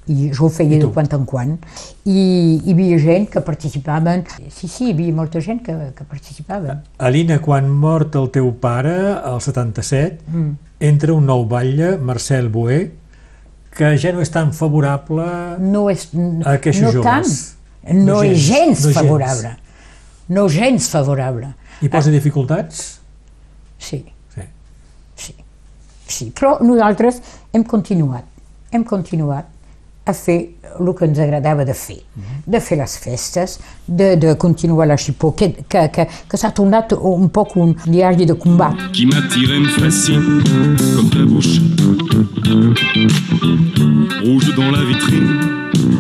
[0.10, 1.52] i jo ho feia de quan en quan.
[2.10, 6.82] I hi havia gent que participaven, sí, sí, hi havia molta gent que, que participaven.
[6.98, 10.42] Alina, quan mort el teu pare, al 77,
[10.82, 12.82] entra un nou batlle, Marcel Boé,
[13.72, 15.24] que ja no és tan favorable
[15.64, 16.10] No és...
[16.44, 17.06] a aquests no joves.
[17.08, 18.98] tant, no, No és gens, gens, no gens.
[18.98, 19.54] favorable.
[20.32, 21.54] No gens favorable.
[21.82, 22.82] i posa dificultats?
[23.80, 24.04] Sí.
[24.36, 24.44] Sí.
[25.16, 25.34] Sí,
[26.08, 27.22] sí, però nosaltres
[27.54, 28.26] hem continuat,
[28.72, 29.48] hem continuat
[30.06, 32.00] a fer el que ens agradava de fer,
[32.48, 36.94] de fer les festes, de, de continuar la xipó, que, que, que, que s'ha tornat
[36.98, 38.74] un poc un diari de combat.
[38.94, 40.42] qui m'attire me fascine
[40.96, 41.60] comme ta bouche.
[44.24, 45.40] Rouge dans la vitrine,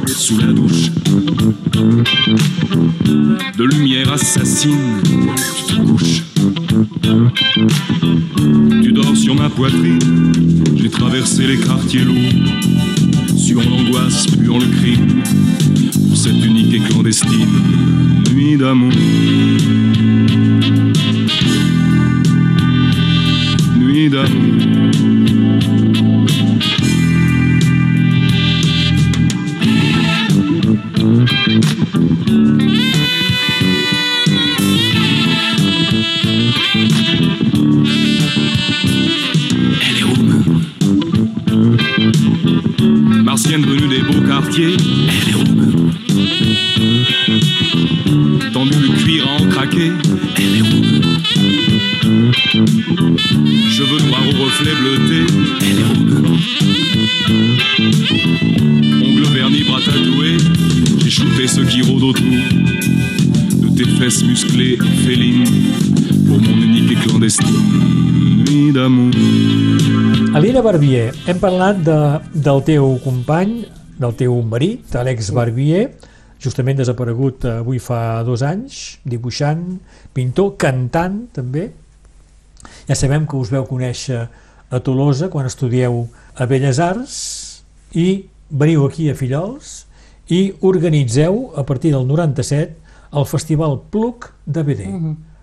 [0.07, 0.91] sous la douche.
[3.57, 6.23] De lumière assassine, tu te couches.
[8.81, 13.00] Tu dors sur ma poitrine, j'ai traversé les quartiers lourds.
[13.41, 15.23] Sur l'angoisse, puant le crime,
[16.07, 17.49] pour cette unique et clandestine
[18.31, 18.93] nuit d'amour.
[23.79, 25.10] nuit d'amour.
[70.61, 71.97] Barbier, hem parlat de,
[72.33, 73.63] del teu company,
[73.97, 75.87] del teu marit, Àlex Barbier,
[76.41, 79.63] justament desaparegut eh, avui fa dos anys, dibuixant,
[80.13, 81.67] pintor, cantant també.
[82.89, 86.05] Ja sabem que us veu conèixer a Tolosa quan estudieu
[86.37, 87.17] a Belles Arts
[87.97, 88.07] i
[88.49, 89.73] veniu aquí a Fillols
[90.31, 92.77] i organitzeu a partir del 97
[93.17, 94.87] el Festival Pluc de BD.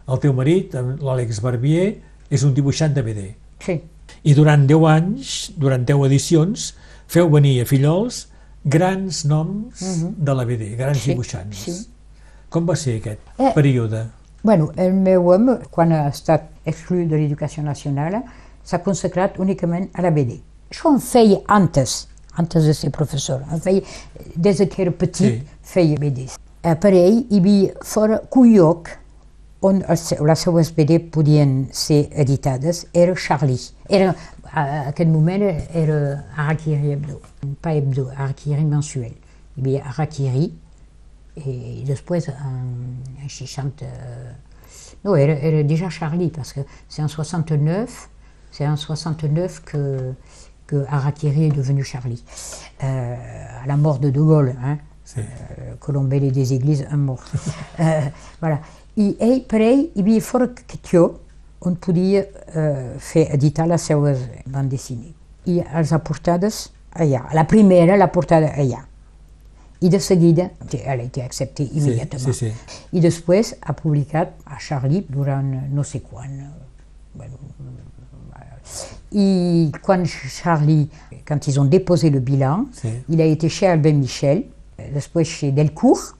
[0.08, 1.92] El teu marit, l'Àlex Barbier,
[2.30, 3.30] és un dibuixant de BD.
[3.60, 3.80] Sí,
[4.24, 6.74] I durant 10 anys, durant 10 edicions,
[7.06, 8.26] feu venir a Fillols
[8.64, 9.80] grans noms
[10.18, 11.56] de la BD, grans Sí, dibuixants.
[11.64, 11.76] sí.
[12.50, 14.06] Com va ser aquest Eh, període?
[14.42, 18.22] Bueno, el meu home, quan ha estat exclut de l'educació nacional,
[18.64, 20.40] s'ha consagrat únicament a la BD.
[20.70, 23.42] Això em feia antes, antes de ser professor.
[23.52, 23.82] Em feia,
[24.36, 25.42] des que era petit, Sí.
[25.62, 26.28] feia BD.
[26.62, 28.88] A per ell hi havia fora un lloc
[29.62, 33.72] on els, seu- les seues BD podien ser editades, era Charlie.
[33.88, 34.14] Era,
[34.52, 35.42] a aquest moment
[35.74, 37.20] era Harakiri Hebdo.
[37.62, 39.14] Pas Hebdo, Harakiri mensuel.
[39.56, 40.52] Hi havia Harakiri,
[41.36, 43.82] et després, en, en 60...
[43.82, 44.32] euh,
[45.04, 48.08] non, elle, elle est déjà Charlie, parce que c'est en 69,
[48.50, 50.12] c'est en 69 que,
[50.66, 52.22] que Harakiri est devenu Charlie.
[52.82, 53.16] Euh,
[53.62, 55.20] à la mort de De Gaulle, hein, Sí.
[55.20, 57.24] euh, Colombelli des églises, un mort.
[57.80, 58.00] Euh,
[58.40, 58.60] voilà.
[58.98, 61.04] I ell, hi havia fora qüestió
[61.66, 65.14] on podia eh, fer editar les seues bandes dessinades.
[65.46, 67.24] I els ha portades allà.
[67.34, 68.84] La primera la portada allà.
[69.80, 72.32] I de seguida, elle a été acceptée immédiatement.
[72.32, 72.52] sí, sí.
[72.92, 76.34] I després ha publicat a Charlie durant no sé quan.
[77.14, 77.38] Bueno,
[79.12, 80.88] et quand Charlie,
[81.24, 82.88] quand ils ont déposé le bilan, Sí.
[83.08, 84.44] il a été chez Albert Michel,
[84.92, 86.16] després chez Delcourt,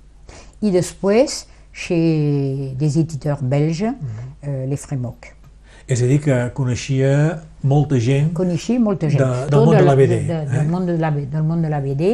[0.63, 1.47] et després
[1.79, 5.35] chez des éditeurs belges, euh, les Frémoc.
[5.89, 7.13] És a dir, que coneixia
[7.65, 9.23] molta gent Coneixia molta gent.
[9.23, 10.49] De- del món de la BD, de, eh?
[10.51, 12.11] del, món de la, del món de la BD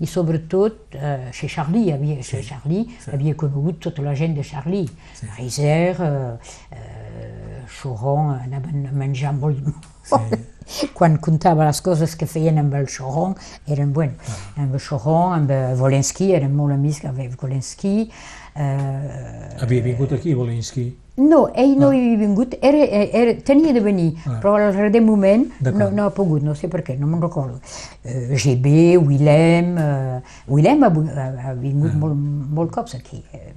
[0.00, 4.88] i sobretot eh, chez Charlie, havia, chez Charlie havia conegut tota la gent de Charlie.
[5.18, 5.28] Sí.
[5.36, 9.60] Reiser, eh, eh, Choron, anaven a menjar molt...
[10.96, 13.34] Quan contava les coses que feien amb el Choron,
[13.72, 14.62] eren, bueno, Ah.
[14.64, 18.10] amb el Choron, amb eh, Volensky, eren molt amics amb Volensky.
[18.58, 20.96] Eh, havia vingut aquí, Wolinski.
[21.18, 22.78] no, ell no hi havia vingut, era,
[23.20, 26.82] era, tenia de venir, però al darrer moment no, no ha pogut, no sé per
[26.86, 27.60] què, no me'n recordo.
[28.02, 32.18] Uh, GB, Willem, uh, Willem ha, ha, vingut molt,
[32.58, 33.22] molt cops aquí.
[33.34, 33.54] Eh,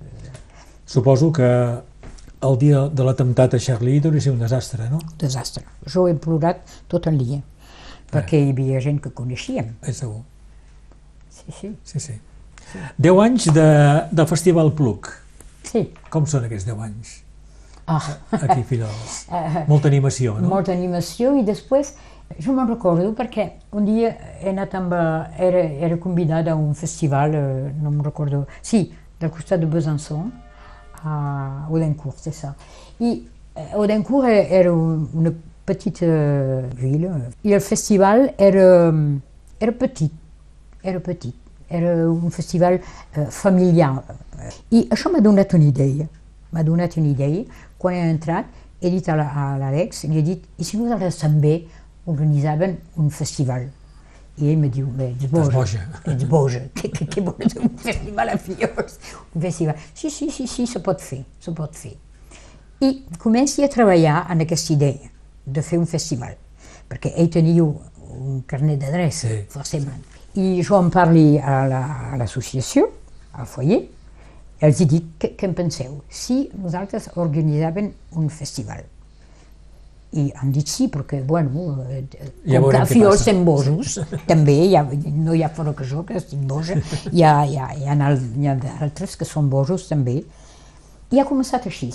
[0.86, 1.50] Suposo que
[2.42, 5.02] el dia de l'atemptat a Charlie deuria ser un desastre, no?
[5.22, 5.66] desastre.
[5.90, 6.62] Jo he plorat
[6.92, 7.42] tot el dia,
[8.14, 9.78] perquè hi havia gent que coneixíem.
[9.82, 10.22] És segur.
[11.30, 11.78] Sí, sí.
[11.86, 12.22] Sí, sí.
[12.98, 13.68] 10 anys de,
[14.12, 15.10] del Festival Pluc.
[15.64, 15.90] sí.
[16.10, 17.18] Com són aquests 10 anys
[17.88, 18.18] Ah.
[18.32, 19.26] aquí Figueroles?
[19.68, 20.48] Molta animació, no?
[20.48, 21.96] molta animació i després
[22.40, 26.74] jo me'n recordo perquè un dia he anat amb, eh, era, era convidada a un
[26.76, 30.32] festival, eh, no me'n recordo, sí, del costat de Besançon,
[31.04, 32.54] a Audencourt, c'est ça.
[33.00, 35.32] I eh, Audencourt era, era un- una
[35.66, 37.10] petite eh, ville
[37.44, 38.94] i el festival era,
[39.60, 40.12] era petit,
[40.84, 41.36] era petit,
[41.72, 44.04] era un festival eh, familiar.
[44.72, 46.08] I això m'ha donat una idea,
[46.52, 47.44] m'ha donat una idea.
[47.78, 48.46] Quan he entrat,
[48.82, 51.64] he dit a la- a l'Àlex, li he dit, i si nosaltres també
[52.06, 53.68] organitzaven un festival?
[54.38, 57.70] I ell me diu, "Bé, ets boja, boja." ets boja, què, què, què vols un
[57.78, 58.98] festival a Figueroles?
[59.36, 59.76] Un festival.
[59.94, 61.94] Sí, sí, sí, sí, se pot fer, se pot fer.
[62.82, 65.12] I comenci a treballar en aquesta idea
[65.46, 66.34] de fer un festival,
[66.90, 70.02] perquè ell tenia un carnet d'adreça, Sí, forcément.
[70.36, 72.88] I jo en parli a la- l'associació,
[73.34, 76.02] al foyer, i els dic, què, què en penseu?
[76.10, 78.84] Si nosaltres organitzàvem un festival,
[80.14, 82.04] i han dit sí, perquè, bueno, eh,
[82.46, 82.78] Ja com que
[83.14, 83.24] passa.
[83.24, 86.76] som bojos, també, hi ha, no hi ha fora que jo, que estic boja,
[87.12, 87.96] hi ha, hi ha, hi ha,
[88.38, 90.18] hi ha d'altres que són bojos també.
[91.12, 91.90] I ha començat així,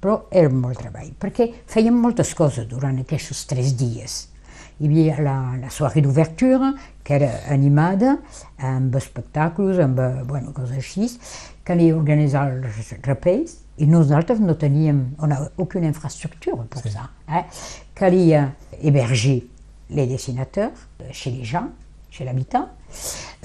[0.00, 4.28] però era molt treball, perquè fèiem moltes coses durant aquests tres dies.
[4.78, 8.18] Hi havia la, la soirée d'ouverture, que era animada,
[8.60, 11.08] amb espectacles, amb eh, bueno, coses així,
[11.64, 16.90] calia organitzar els rapells, i nosaltres no teníem on a, aucune infrastructure pour Sí.
[16.92, 17.08] ça.
[17.28, 17.44] Eh?
[17.94, 18.50] Calia
[18.82, 19.46] héberger
[19.88, 21.70] les dessinateurs euh, chez les gens,
[22.10, 22.68] chez l'habitant.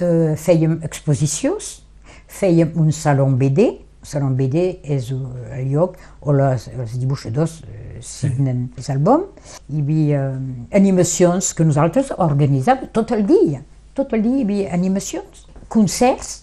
[0.02, 1.82] Euh, fèiem exposicions,
[2.28, 8.90] fèiem un salon BD, BD és el lloc on les, els dibuixadors uh, signen els
[8.90, 9.56] àlbums.
[9.70, 13.62] Hi havia um, animacions que nosaltres organitzàvem tot el dia.
[13.94, 16.42] Tot el dia hi havia animacions, concerts,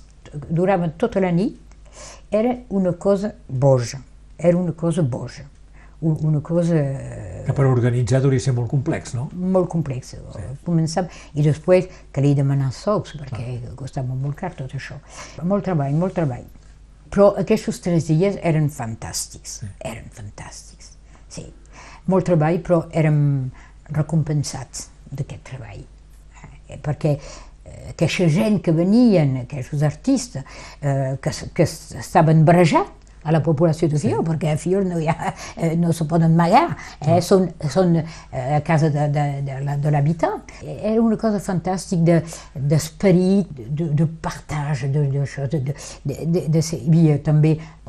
[0.50, 1.58] duraven tota la nit.
[2.32, 4.00] Era una cosa boja,
[4.38, 5.48] era una cosa boja,
[6.02, 9.26] una cosa eh, Que per organitzar deuria ser molt complex, no?
[9.34, 10.22] molt complexa.
[10.68, 15.00] Començàvem, I després calia demanar sous, perquè costava molt car tot això.
[15.42, 16.46] Molt treball, molt treball.
[17.10, 20.94] Però aquests tres dies eren fantàstics, eren fantàstics.
[21.30, 21.46] Sí,
[22.10, 23.20] molt treball, però érem
[23.96, 25.82] recompensats d'aquest treball.
[26.70, 33.32] Eh, perquè eh, aquesta gent que venien, aquests artistes, eh, que, que estaven barrejats a
[33.32, 36.78] la població de Fior, perquè a Fior no, hi ha, eh, no se poden magar,
[37.02, 38.06] eh, són, són eh,
[38.56, 40.42] a casa de, de, de, la- de l'habitant.
[40.64, 42.24] Era una cosa fantàstica de-
[42.56, 45.76] d'esperit, de, de partage, de, de, choses, de,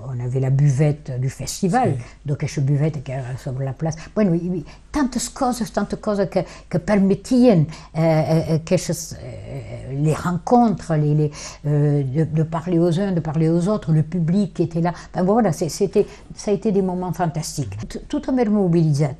[0.00, 1.96] de, de, de, de, ces- il y a també on avait la buvette du festival,
[2.24, 3.96] donc aquesta buvette qui era sobre la place.
[4.14, 10.14] Bueno, hi havia tantes coses, tantes coses que, que permetien eh, eh, aquestes, eh, les
[10.14, 11.30] rencontres, les, les,
[11.66, 14.92] euh, de, de parler aux uns, de parler aux autres, le public qui était là.
[15.14, 17.76] Ben voilà, c'est- c'était, ça a été des moments fantastiques.
[17.88, 19.16] T- Tothom era mobilitzat.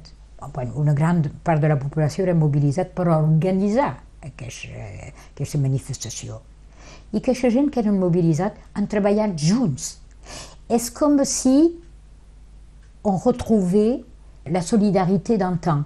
[0.55, 4.69] Bueno, una gran part de la població era mobilitzat per organitzar aquesta,
[5.35, 6.41] aquesta manifestació.
[7.13, 9.99] I aquesta gent que eren mobilitzats han treballat junts.
[10.71, 11.73] És com si
[13.05, 14.05] on retrouvait
[14.51, 15.85] la solidarité d'antan.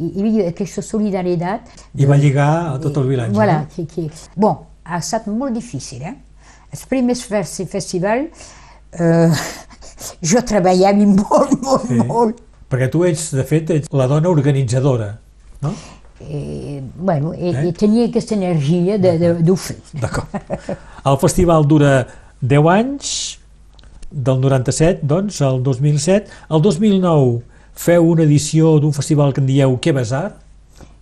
[0.00, 1.68] Hi hi havia aquesta solidaritat.
[2.00, 4.06] I va lligar a tot el vilatge, Voilà, qui, qui...
[4.36, 6.14] Bon, ha estat molt difícil, eh?
[6.72, 8.28] Els primers fes- festival,
[8.92, 9.42] eh,
[10.32, 11.98] jo treballava molt, molt, Sí.
[12.08, 12.40] molt.
[12.70, 15.18] Perquè tu ets, de fet, ets la dona organitzadora,
[15.62, 15.72] no?
[16.20, 17.52] I, bueno, eh?
[17.68, 19.82] i tenia aquesta energia de- de- d'oferir.
[20.00, 20.28] D'acord.
[21.04, 22.06] El festival dura
[22.40, 23.12] 10 anys,
[24.10, 26.26] del 97, doncs, al 2007.
[26.50, 27.42] El 2009
[27.74, 30.36] feu una edició d'un festival que en dieu Que Basar,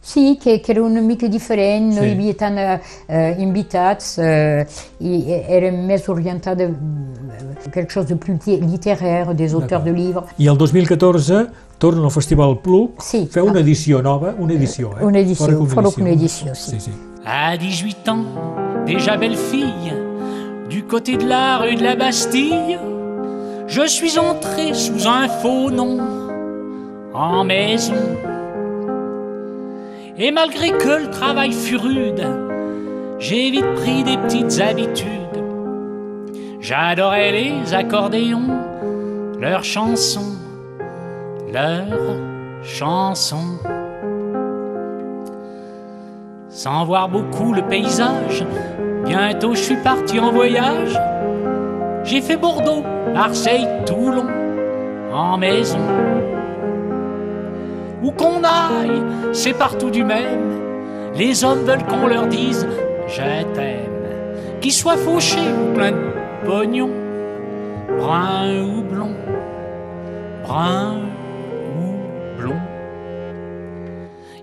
[0.00, 2.06] Sí, que, que era una mica diferent, no Sí.
[2.08, 4.64] hi havia tant eh, eh, invitats eh,
[5.00, 10.24] i era més orientada a quelque chose de plus li- littéraire, des auteurs de livres.
[10.38, 11.48] i el 2014
[11.78, 13.26] torna al Festival Pluc, Sí.
[13.30, 15.04] feu una edició nova, una edició, eh?
[15.04, 16.70] Una edició, Fora fora una edició, sí.
[16.70, 16.92] sí, sí.
[17.26, 18.24] À 18 ans,
[18.86, 19.92] déjà belle fille,
[20.70, 22.78] du côté de la rue de la Bastille,
[23.68, 25.98] je suis entré sous un faux nom,
[27.14, 27.94] en maison.
[30.16, 32.26] Et malgré que le travail fut rude,
[33.18, 35.06] j'ai vite pris des petites habitudes.
[36.60, 38.58] J'adorais les accordéons,
[39.38, 40.36] leurs chansons,
[41.52, 42.16] leurs
[42.62, 43.58] chansons.
[46.48, 48.44] Sans voir beaucoup le paysage,
[49.04, 50.98] bientôt je suis parti en voyage.
[52.08, 52.82] J'ai fait Bordeaux,
[53.12, 54.24] Marseille, Toulon,
[55.12, 55.78] en maison.
[58.02, 59.02] Où qu'on aille,
[59.34, 61.12] c'est partout du même.
[61.14, 62.66] Les hommes veulent qu'on leur dise
[63.08, 63.92] je t'aime.
[64.62, 66.88] Qu'ils soient fauchés ou plein de pognon,
[67.98, 69.14] brun ou blond,
[70.46, 71.00] brun
[71.76, 72.60] ou blond.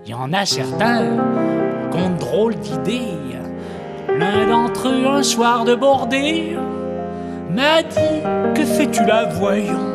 [0.04, 1.02] Il y en a certains
[1.90, 3.18] qui ont de drôles d'idées.
[4.16, 6.56] L'un d'entre eux, un soir de bordée,
[7.56, 8.22] m'a dit
[8.54, 9.92] Que fais-tu là, voyons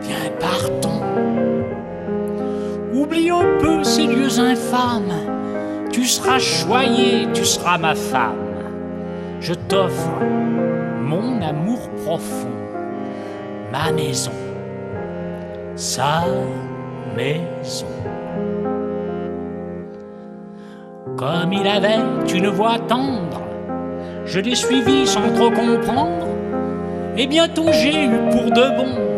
[0.00, 1.02] Viens, partons.
[2.94, 5.12] Oublie un peu ces lieux infâmes.
[5.92, 8.48] Tu seras choyé, tu seras ma femme.
[9.40, 10.20] Je t'offre
[11.02, 12.56] mon amour profond,
[13.70, 14.32] ma maison,
[15.76, 16.24] sa
[17.16, 17.86] maison.
[21.16, 21.98] Comme il avait
[22.32, 23.42] une voix tendre,
[24.24, 26.27] je l'ai suivi sans trop comprendre.
[27.20, 29.08] Et bientôt j'ai eu pour de bon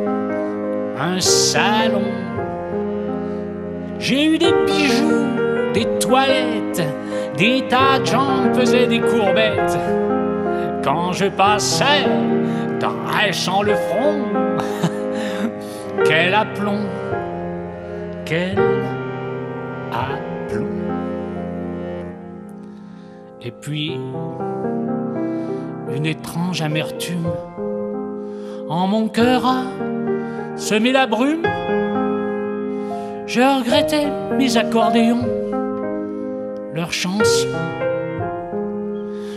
[0.99, 2.03] un salon.
[3.99, 6.83] J'ai eu des bijoux, des toilettes,
[7.37, 9.79] des tas de gens faisaient des courbettes.
[10.83, 12.07] Quand je passais,
[12.81, 14.25] dressant le front,
[16.07, 16.87] quel aplomb,
[18.25, 18.59] quel
[19.93, 20.67] aplomb.
[23.43, 24.01] Et puis,
[25.95, 27.31] une étrange amertume
[28.71, 29.65] en mon cœur a
[30.57, 31.43] semé la brume.
[33.27, 34.07] Je regrettais
[34.39, 35.27] mes accordéons,
[36.73, 37.49] leurs chansons.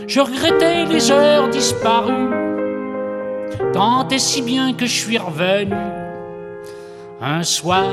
[0.06, 2.30] Je regrettais les heures disparues,
[3.72, 5.74] tant et si bien que je suis revenu
[7.20, 7.90] un soir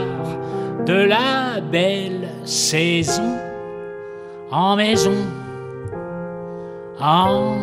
[0.86, 3.36] de la belle saison
[4.52, 5.16] en maison,
[7.00, 7.56] en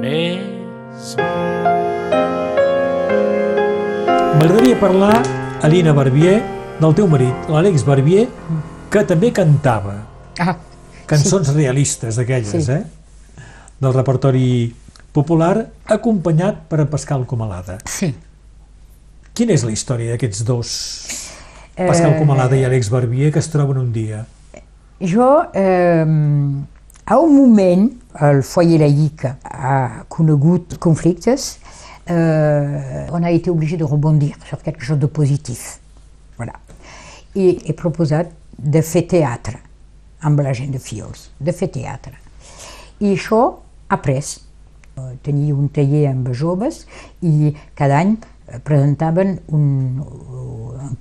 [0.00, 1.85] maison.
[4.36, 5.22] M'agradaria parlar,
[5.64, 6.42] Alina Barbier,
[6.80, 8.26] del teu marit, l'Àlex Barbier,
[8.92, 9.94] que també cantava
[10.38, 10.56] Ah,
[11.08, 12.72] cançons realistes d'aquelles, Sí.
[12.72, 12.82] eh?
[13.80, 14.74] Del repertori
[15.12, 17.78] popular, acompanyat per en Pascal Comalada.
[17.86, 18.14] sí.
[19.36, 20.68] Quina és la història d'aquests dos,
[21.76, 24.24] Pascal Eh, Comalada i Àlex Barbier, que es troben un dia?
[24.98, 26.06] Jo, eh,
[27.06, 31.58] a un moment, el foyer laïque ha conegut conflictes,
[32.08, 35.80] on a été obligé de rebondir sur quelque chose de positif.
[36.36, 36.54] Voilà.
[37.34, 38.80] I he proposat de
[40.20, 42.14] amb la gent de Fiols, de teatre.
[43.00, 43.40] I això
[43.88, 44.40] ha après.
[44.96, 46.86] Eh, Tenia un taller amb joves
[47.20, 48.14] i cada any
[48.48, 50.00] eh, presentaven un,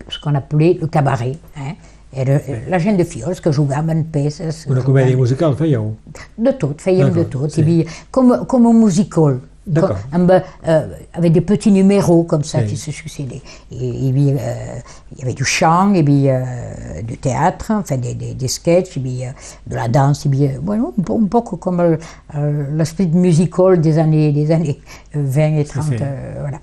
[0.09, 1.37] ce qu'on appelait le cabaret.
[1.55, 1.75] Eh?
[2.15, 4.65] Era la gent de Fiols que jugaven peces.
[4.67, 5.93] Una comèdia musical, fèieu?
[6.37, 7.49] de tot, fèiem de tot.
[7.51, 7.61] sí.
[7.61, 9.97] Hi havia, com, com un musical, D'accord.
[10.11, 10.31] com, amb,
[10.67, 12.67] euh, avec des petits numéros comme ça Sí.
[12.67, 13.41] qui se succédaient.
[13.71, 14.79] Et, il, y avait, euh,
[15.13, 18.95] il y avait du chant, y avait euh, du théâtre, enfin des, des, des sketchs,
[18.97, 19.31] y avait euh,
[19.65, 21.97] de la danse, y avait, bueno, un, po- un peu comme euh,
[22.35, 24.79] euh, l'esprit musical des années, des années
[25.15, 25.83] euh, 20 et 30.
[25.83, 25.95] sí.
[26.01, 26.59] euh, voilà.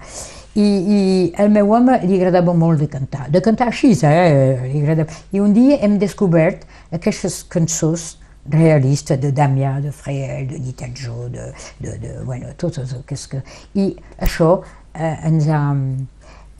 [0.54, 4.68] I, i al meu home li agradava molt de cantar, de cantar així, eh?
[4.68, 5.08] Li agradava.
[5.32, 8.18] I un dia hem descobert aquestes cançons
[8.50, 13.26] realistes de Damià, de Freel, de Nitatjó, de, de, de, bueno, totes aquestes...
[13.28, 13.42] Que...
[14.94, 15.74] Eh, ens ha...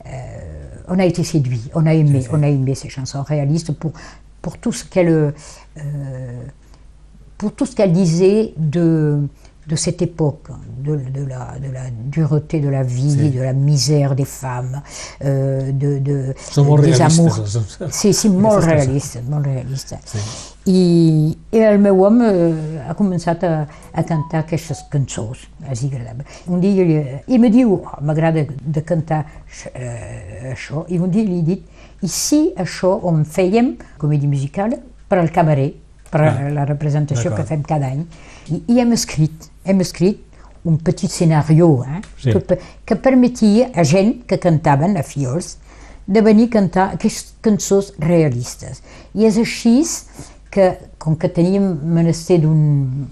[0.05, 3.93] Euh, on a été séduits, on a aimé, on a aimé ces chansons réalistes pour,
[4.41, 5.33] pour tout ce qu'elle
[5.77, 6.41] euh,
[7.37, 9.27] pour tout ce qu'elle disait de,
[9.67, 10.47] de cette époque,
[10.79, 14.81] de, de la, de la dureté de la vie, de la misère des femmes,
[15.23, 16.33] euh, de, de,
[16.81, 17.37] des amours.
[17.39, 23.51] els- Sí, sí, molt aquestes I, i el meu home eh, ha començat a,
[23.91, 26.23] a cantar aquestes cançons, els agradava.
[26.47, 26.93] Un dia ell,
[27.27, 29.25] ell me diu, oh, m'agrada de cantar
[29.73, 31.65] eh, això, i un dia li he dit,
[32.03, 34.77] i si això ho fèiem, comèdia musical,
[35.09, 35.75] per al cabaret,
[36.13, 38.05] per a Ah, la representació que fem cada any,
[38.53, 40.21] i, i hem escrit, hem escrit
[40.63, 42.31] un petit escenarió eh, Sí.
[42.39, 45.57] pe- que permetia a gent que cantaven a fiols
[46.07, 48.81] de venir a cantar aquestes cançons realistes.
[49.15, 49.81] I és així
[50.53, 50.67] que,
[51.01, 51.65] com que teníem
[51.97, 53.07] menester d'un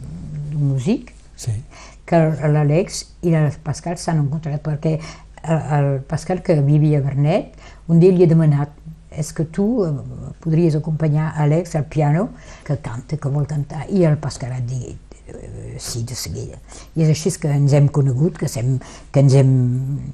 [0.53, 1.55] músic, Sí.
[2.05, 2.17] que
[2.51, 7.55] l'Àlex i el Pascal s'han encontrat perquè el, el Pascal que vivia a Bernet
[7.89, 8.69] un dia li ha demanat
[9.11, 9.89] és que tu eh,
[10.43, 12.29] podries acompanyar Àlex al piano
[12.67, 14.99] que canta, que vol cantar i el Pascal ha dit
[15.33, 16.59] eh, sí de seguida
[16.95, 18.77] i és així que ens hem conegut que, sem,
[19.11, 19.55] que ens hem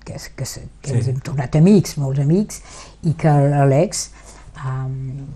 [0.05, 0.45] que, que,
[0.82, 1.11] que ens Sí.
[1.11, 2.61] hem tornat amics, molts amics
[3.03, 4.07] i que l'Àlex
[4.63, 5.28] um,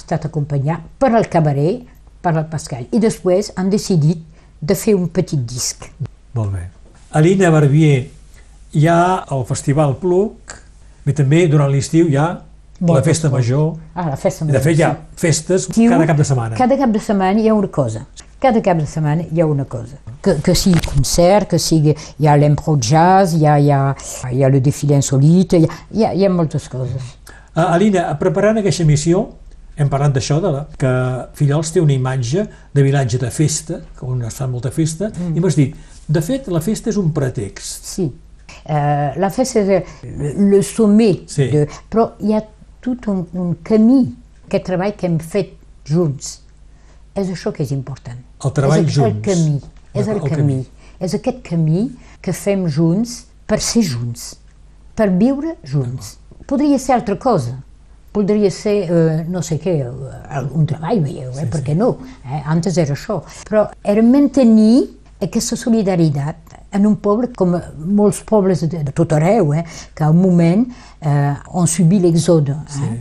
[0.00, 1.86] estat acompanyat per al cabaret
[2.22, 4.22] per al Pascal i després han decidit
[4.60, 5.88] de fer un petit disc
[6.36, 6.66] Molt bé.
[7.16, 8.10] A l'Ina Barbier
[8.76, 10.52] hi ha el Festival Pluc,
[11.06, 13.30] i també durant l'estiu hi ha la Moltes Festa.
[13.32, 13.76] Major.
[13.94, 16.56] Ah, la festa De major, fet, hi ha festes Estiu, cada cap de setmana.
[16.58, 18.04] Cada cap de setmana hi ha una cosa.
[18.42, 19.96] Cada cap de setmana hi ha una cosa.
[20.20, 21.94] Que, que sigui concert, que sigui...
[22.20, 23.80] Hi ha l'impro jazz, hi ha, hi ha,
[24.28, 27.14] hi ha el desfilé insolite, hi ha, hi ha, hi ha moltes coses.
[27.54, 29.24] Uh, Alina, preparant aquesta missió,
[29.76, 30.92] hem parlat d'això, de la, que
[31.36, 35.34] Fillols té una imatge de vilatge de festa, on es fa molta festa, mm.
[35.36, 35.76] i m'has dit,
[36.08, 37.84] de fet, la festa és un pretext.
[37.92, 38.06] Sí.
[38.66, 41.50] Euh, la festa és le, le sommet, Sí.
[41.52, 42.42] de, però hi ha
[42.80, 44.02] tot un, un camí,
[44.46, 45.52] aquest treball que hem fet
[45.86, 46.40] junts.
[47.16, 48.18] És això que és important.
[48.44, 49.16] El treball és junts.
[49.16, 49.60] El camí,
[49.94, 50.36] és el, El camí.
[50.36, 50.58] camí.
[51.00, 51.90] És aquest camí
[52.24, 54.34] que fem junts per ser junts,
[54.96, 56.16] per viure junts.
[56.48, 57.58] Podria ser altra cosa.
[58.16, 61.44] Podria ser, eh, no sé què, eh, un treball, veieu, eh?
[61.52, 61.90] per què no?
[62.24, 62.40] Eh?
[62.48, 63.18] Antes era això.
[63.44, 64.86] Però era mantenir
[65.20, 69.64] aquesta solidaritat en un poble com molts pobles de, de tot arreu, eh?
[69.94, 70.64] que a un moment
[71.00, 72.56] eh, han subit l'exode.
[72.80, 72.94] Eh?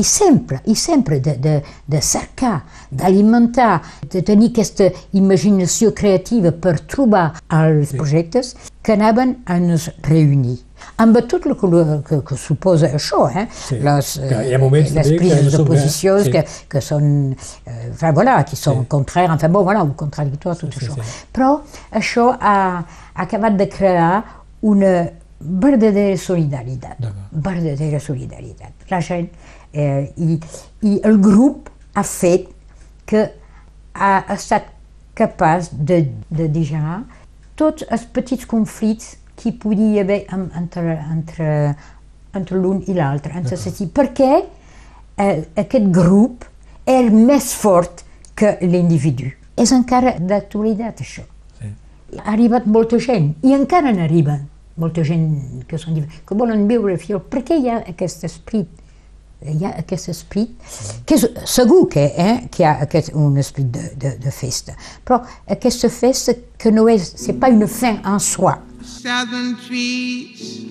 [0.00, 3.82] I sempre, i sempre de, de, de cercar, d'alimentar,
[4.12, 10.62] de tenir aquesta imaginació creativa per trobar els projectes que anaven a ens reunir.
[10.98, 11.68] Amb tot el que,
[12.08, 13.46] que, que suposa això, eh?
[13.52, 15.66] Sí, les, que hi ha moments les prises de eh?
[15.68, 16.30] posició Sí.
[16.32, 17.10] que, que són,
[17.66, 18.88] eh, enfin, voilà, qui són Sí.
[18.88, 20.94] contraires, enfin bon, voilà, ou contradictoires, tot Sí, això.
[21.02, 21.26] sí.
[21.32, 21.50] Però
[21.92, 22.56] això ha,
[23.14, 24.24] ha acabat de crear
[24.62, 24.94] una
[25.40, 26.96] verdadera solidaritat.
[27.30, 28.72] Verdadera solidaritat.
[28.90, 29.28] La gent
[29.72, 30.40] eh, i,
[30.82, 32.48] i el grup ha fet
[33.04, 33.26] que
[33.94, 34.72] ha estat
[35.14, 37.02] capaç de, de digerir
[37.56, 41.48] tots els petits conflictes que hi podia haver en- entre, entre,
[42.34, 44.32] entre l'un i l'altre, entre sentir, perquè
[45.18, 46.44] eh, aquest grup
[46.86, 48.02] és més fort
[48.36, 49.30] que l'individu.
[49.56, 51.22] És encara d'actualitat, això.
[51.58, 51.70] Sí.
[52.18, 54.44] Ha arribat molta gent, i encara n'arriben
[54.76, 58.68] molta gent que, són, que volen viure fiel, perquè hi ha aquest esprit,
[59.40, 60.52] hi ha aquest esprit,
[61.08, 64.74] que és, segur que, eh, que hi ha aquest, un esprit de, de, de festa,
[65.04, 68.52] però aquesta festa que no és, c'est pas une fin en soi,
[69.06, 70.64] southern trees.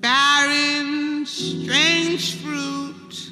[0.00, 3.30] Barren, strange fruit.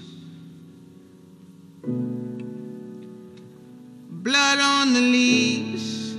[4.11, 6.12] Blood on the leaves.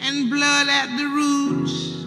[0.00, 2.05] And blood at the roots.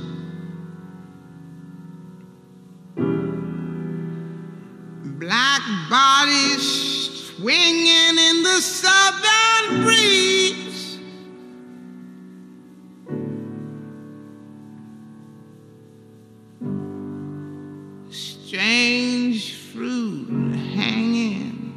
[5.30, 5.62] Black
[5.92, 10.98] bodies swinging in the southern breeze.
[18.10, 21.76] Strange fruit hanging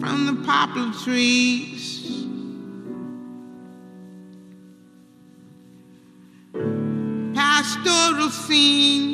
[0.00, 2.26] from the poplar trees.
[7.36, 9.07] Pastoral scene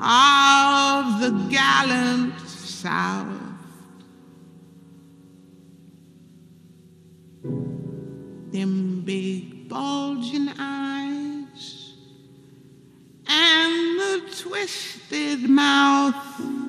[0.00, 3.26] of the gallant South.
[8.52, 11.94] Them big bulging eyes
[13.26, 16.67] and the twisted mouth.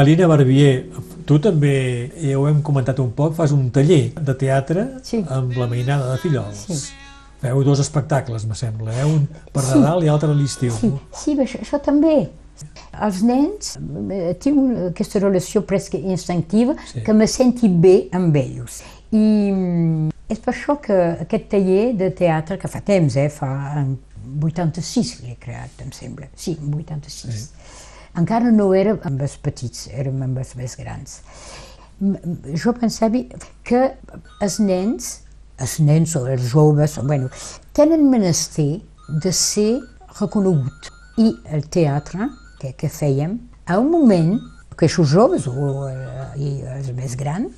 [0.00, 0.86] Alina Barbier,
[1.28, 1.74] tu també,
[2.22, 5.22] ja ho hem comentat un poc, fas un taller de teatre Sí.
[5.28, 6.64] amb la mainada de Fillols.
[6.68, 6.78] Sí.
[7.40, 9.04] Feu dos espectacles, me sembla, eh?
[9.08, 10.72] un per Nadal i l'altre a l'estiu.
[10.76, 12.28] Sí, sí això, això també.
[13.00, 13.76] Els nens
[14.12, 16.98] eh, tinc aquesta relació presque instinctiva Sí.
[16.98, 17.04] sí.
[17.06, 18.82] que me senti bé amb ells.
[19.12, 23.50] I mm, és per això que aquest taller de teatre, que fa temps, eh, fa
[23.80, 23.96] en
[24.42, 26.28] 86 que l'he creat, em sembla.
[26.36, 27.34] Sí, en 86.
[27.34, 27.48] Sí.
[28.18, 31.20] Encara no era amb els petits, érem amb els més grans.
[32.58, 33.20] Jo pensava
[33.66, 33.82] que
[34.42, 35.10] els nens,
[35.60, 37.28] els nens o els joves, bueno,
[37.76, 38.80] tenen menester
[39.22, 39.78] de ser
[40.18, 40.90] reconeguts.
[41.20, 42.30] I el teatre
[42.60, 43.36] que, que fèiem,
[43.66, 44.38] a un moment
[44.80, 47.52] que els joves o eh, i els més grans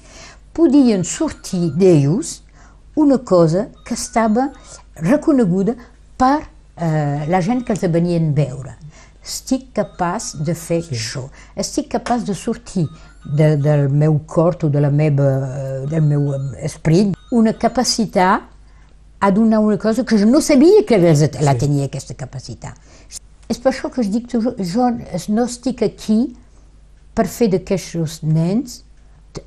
[0.53, 2.41] podien sortir d'ells
[2.99, 4.51] una cosa que estava
[4.99, 5.77] reconeguda
[6.19, 8.75] per eh, la gent que els venien veure.
[9.25, 11.29] Estic capaç de fer això.
[11.57, 12.87] Estic capaç de sortir
[13.25, 18.49] de, del meu cor o de la meva, eh, del meu eh, esperit una capacitat
[19.23, 22.75] a donar una cosa que jo no sabia que els- la tenia, aquesta capacitat.
[23.49, 24.89] És per això que jo dic toujours, jo
[25.29, 26.35] no estic aquí
[27.14, 28.83] per fer d'aquests nens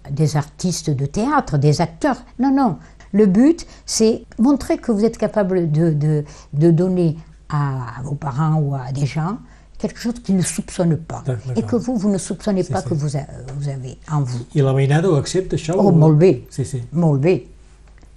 [0.10, 2.24] des artistes de théâtre, des acteurs.
[2.40, 2.78] Non, non.
[3.12, 6.24] Le but, c'est montrer que vous êtes capable de, de,
[6.54, 7.18] de donner
[7.50, 9.38] à, vos parents ou à des gens
[9.78, 11.24] quelque chose qu'ils ne soupçonnent pas.
[11.56, 12.88] Et que vous, vous ne soupçonnez pas si.
[12.90, 14.46] que vous, a- vous avez en vous.
[14.56, 15.76] I la veïnada ho accepta, això?
[15.78, 16.46] Oh, o- molt bé.
[16.50, 16.82] Sí, sí.
[16.92, 17.36] Molt bé,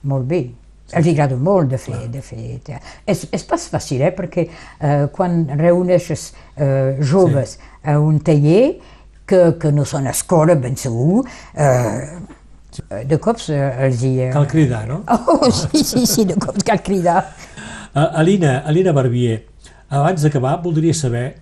[0.04, 0.50] molt bé.
[0.92, 2.80] Els agrada molt de fer, de fer teatre.
[3.04, 4.12] És, és pas fàcil, eh?
[4.16, 4.46] perquè
[4.80, 8.78] eh, quan reuneixes eh, joves a un taller
[9.28, 14.14] que, que no són escola, ben segur, eh, de cops eh, els hi...
[14.28, 15.02] eh, Cal cridar, no?
[15.28, 17.20] Oh, sí, sí, sí, de cops cal cridar.
[17.92, 19.42] Uh, Alina, Alina Barbier,
[19.90, 21.34] abans d'acabar voldria saber,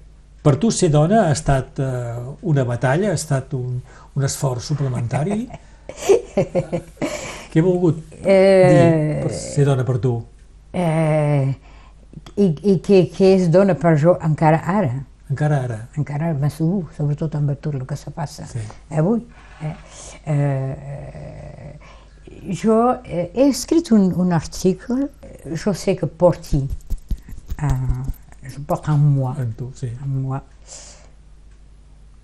[0.46, 3.80] per tu ser dona ha estat uh, una batalla, ha estat un,
[4.14, 5.40] un esforç suplementari?
[7.50, 8.20] Què he volgut dir
[9.24, 10.12] per ser dona per tu?
[10.76, 11.48] Eh,
[12.36, 14.92] I i què, què és dona per jo encara ara?
[15.32, 15.78] Encara ara.
[15.98, 18.60] encara ben segur, sobretot amb tot el que se passa Sí.
[18.94, 19.24] avui.
[19.62, 19.74] Eh?
[20.34, 21.72] Eh,
[22.62, 25.08] jo eh, he escrit un, un article,
[25.50, 26.62] je sais que porti,
[27.62, 28.02] euh,
[28.48, 29.88] je porte en moi, En tu, sí.
[30.04, 30.42] en moi.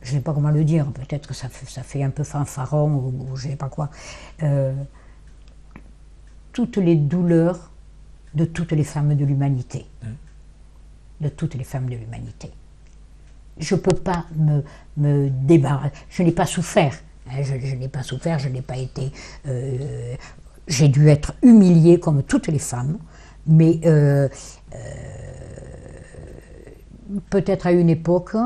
[0.03, 2.25] Je ne sais pas comment le dire, peut-être que ça fait, ça fait un peu
[2.25, 3.91] fanfaron ou, ou je ne sais pas quoi.
[4.43, 4.73] Euh,
[6.53, 7.71] toutes les douleurs
[8.35, 9.87] de toutes les femmes de l'humanité.
[11.21, 12.51] De toutes les femmes de l'humanité.
[13.59, 14.65] Je ne peux pas me,
[14.97, 15.93] me débarrasser.
[16.11, 16.95] Je n'ai pas souffert.
[17.31, 19.13] hein, je je n'ai pas souffert, je n'ai pas été.
[19.47, 20.17] euh,
[20.67, 22.99] J'ai dû être humiliée comme toutes les femmes,
[23.47, 24.29] mais euh,
[24.75, 24.79] euh,
[27.31, 28.37] peut-être à une époque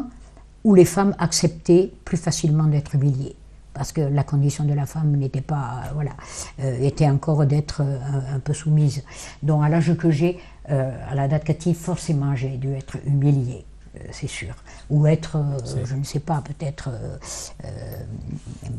[0.64, 3.36] où les femmes acceptaient plus facilement d'être humiliées.
[3.72, 6.12] Parce que la condition de la femme n'était pas, euh, voilà,
[6.60, 7.98] euh, était encore d'être euh,
[8.32, 9.04] un, un peu soumise.
[9.42, 10.40] Donc à l'âge que j'ai,
[10.70, 13.66] euh, à la date captive, forcément j'ai dû être humiliée,
[14.12, 14.54] c'est sûr.
[14.88, 15.42] Ou être,
[15.84, 16.90] je ne sais pas, peut-être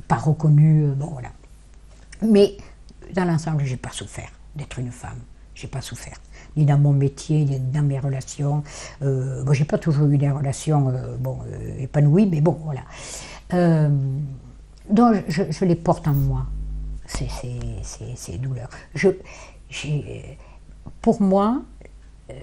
[0.07, 1.29] pas reconnue, bon voilà.
[2.21, 2.57] Mais
[3.13, 5.19] dans l'ensemble, j'ai pas souffert d'être une femme.
[5.55, 6.19] J'ai pas souffert.
[6.65, 8.63] Dans mon métier, dans mes relations.
[9.01, 12.81] Euh, bon, j'ai pas toujours eu des relations euh, bon, euh, épanouies, mais bon, voilà.
[13.53, 13.89] Euh,
[14.89, 16.45] donc, je, je les porte en moi,
[17.05, 17.27] ces,
[17.83, 18.69] ces, ces- douleurs.
[18.95, 19.09] Je,
[21.01, 21.61] pour moi,
[22.29, 22.33] euh,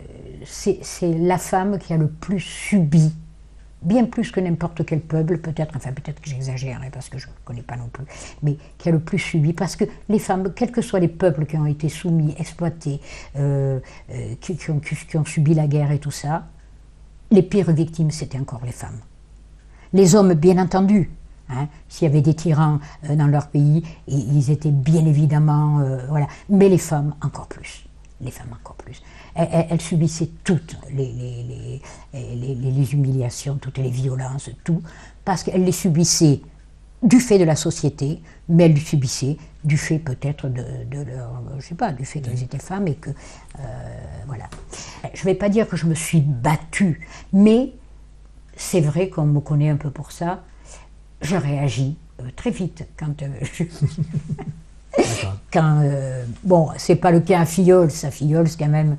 [0.44, 3.12] c'est la femme qui a le plus subi
[3.84, 7.32] bien plus que n'importe quel peuple, peut-être, enfin peut-être que j'exagère, parce que je ne
[7.44, 8.04] connais pas non plus,
[8.42, 11.46] mais qui a le plus subi, parce que les femmes, quels que soient les peuples
[11.46, 13.00] qui ont été soumis, exploités,
[13.36, 13.78] euh,
[14.10, 14.56] euh, qui,
[15.16, 16.44] ont, subi la guerre et tout ça,
[17.30, 19.00] les pires victimes, c'était encore les femmes.
[19.92, 21.10] Les hommes, bien entendu,
[21.50, 26.26] hein, s'il y avait des tyrans euh, dans leur pays, ils étaient bien évidemment, voilà,
[26.48, 27.86] mais les femmes encore plus,
[28.20, 29.02] les femmes encore plus.
[29.34, 34.82] Elles subissaient toutes les, les- les- les- les- les humiliations, toutes les violences, tout,
[35.24, 36.40] parce qu'elles les subissaient
[37.02, 41.42] du fait de la société, mais elles le subissaient du fait peut-être de, de leur,
[41.58, 43.62] je sais pas, du fait qu'elles étaient femmes et que, euh,
[44.26, 44.44] voilà.
[45.12, 47.72] Je ne vais pas dire que je me suis battue, mais
[48.56, 50.44] c'est vrai qu'on me connaît un peu pour ça.
[51.22, 53.64] Je réagis euh, très vite quand euh, je-
[55.52, 58.96] quand euh, bon, c'est pas le cas à Filleul, à Filleul, quand même.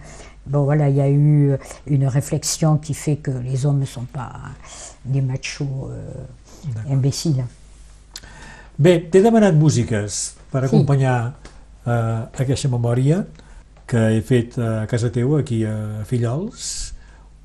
[0.47, 3.85] Bon, voilà, il y a eu euh, une réflexion qui fait que les hommes ne
[3.85, 4.31] sont pas
[5.03, 7.43] des machos euh, imbéciles.
[8.77, 10.65] Bé, t'he demanat músiques per Sí.
[10.67, 11.33] acompanyar
[11.87, 11.91] eh,
[12.43, 13.21] aquesta memòria
[13.87, 16.93] que he fet a casa teva, aquí a Fillols,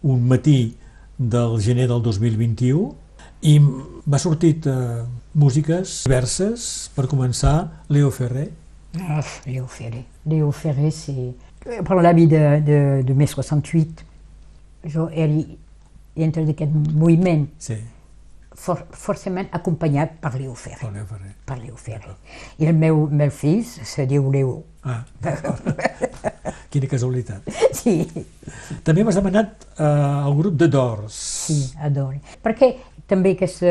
[0.03, 0.75] un matí
[1.19, 2.95] del gener del 2021,
[3.47, 5.05] i m'ha sortit eh,
[5.35, 6.91] músiques diverses.
[6.97, 8.51] Per començar, Leo Ferrer.
[9.01, 10.05] Ah, Léo Ferré.
[10.27, 11.35] Léo Ferré, c'est
[11.87, 14.03] per l'avi de, de, de mai 68,
[14.91, 15.31] jo era
[16.17, 17.77] dintre d'aquest moviment Sí,
[18.57, 20.81] for, forçament acompanyat per Leo Ferrer.
[20.81, 21.35] Pol Leo Ferrer.
[21.47, 22.17] Per Leo Ferrer.
[22.59, 24.63] I el meu, meu fill se diu Leo.
[24.83, 25.05] Ah.
[26.71, 27.47] Quina casualitat.
[27.75, 27.95] Sí,
[28.87, 31.15] També m'has demanat eh, el grup de Doors.
[31.47, 32.19] sí, adoro.
[32.43, 32.73] Perquè
[33.11, 33.71] també aquesta,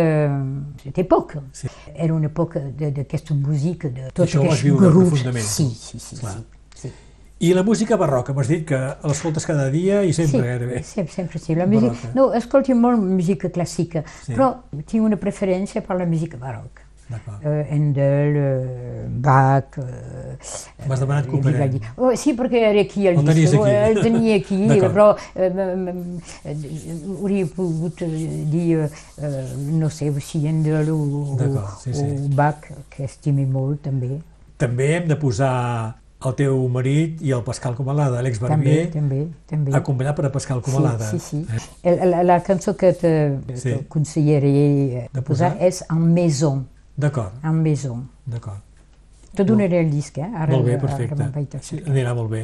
[0.84, 1.68] aquesta època Sí.
[1.96, 6.34] era una època de- d'aquesta música, de tot Això aquest profundament, Sí, sí, sí, Clar.
[6.76, 6.92] sí, sí.
[7.42, 8.78] I la música barroca, m'has dit que
[9.08, 10.84] l'escoltes cada dia i sempre sí, gairebé.
[10.84, 11.56] sempre, sempre sí.
[11.56, 12.12] La música, Barroca.
[12.14, 14.34] no, escolto molt música clàssica, Sí.
[14.34, 16.84] però tinc una preferència per la música barroca.
[17.10, 19.78] Uh, Handel, uh, Bach...
[19.78, 21.56] Uh, M'has demanat eh, Couperin.
[21.58, 21.80] Vivaldi.
[21.98, 23.74] Oh, sí, perquè era aquí El tenies disco, aquí.
[23.74, 25.50] eh, el tenia aquí, però eh,
[26.46, 26.54] eh,
[27.18, 28.86] hauria pogut eh, dir,
[29.18, 31.00] eh, no sé, si Handel o,
[31.40, 32.06] D'acord, sí, sí.
[32.06, 34.20] o Bach, que estimi molt també.
[34.62, 35.52] També hem de posar
[36.20, 39.72] el teu marit i el Pascal Comalada, També, Barbier, també, també.
[39.78, 41.10] acompanyat per a Pascal Comalada.
[41.12, 41.70] Sí, sí, sí.
[41.84, 41.94] Eh?
[41.94, 43.14] El- La, la cançó que te
[43.56, 43.78] Sí.
[45.14, 45.58] de posar posar?
[45.64, 46.68] és En Maison.
[47.00, 48.02] D'acord, En Maison.
[48.26, 48.60] d'acord.
[49.34, 50.24] Te donaré el disc, eh?
[50.36, 51.28] Ara, Molt bé, ara perfecte.
[51.36, 52.42] vaig a Sí, anirà molt bé.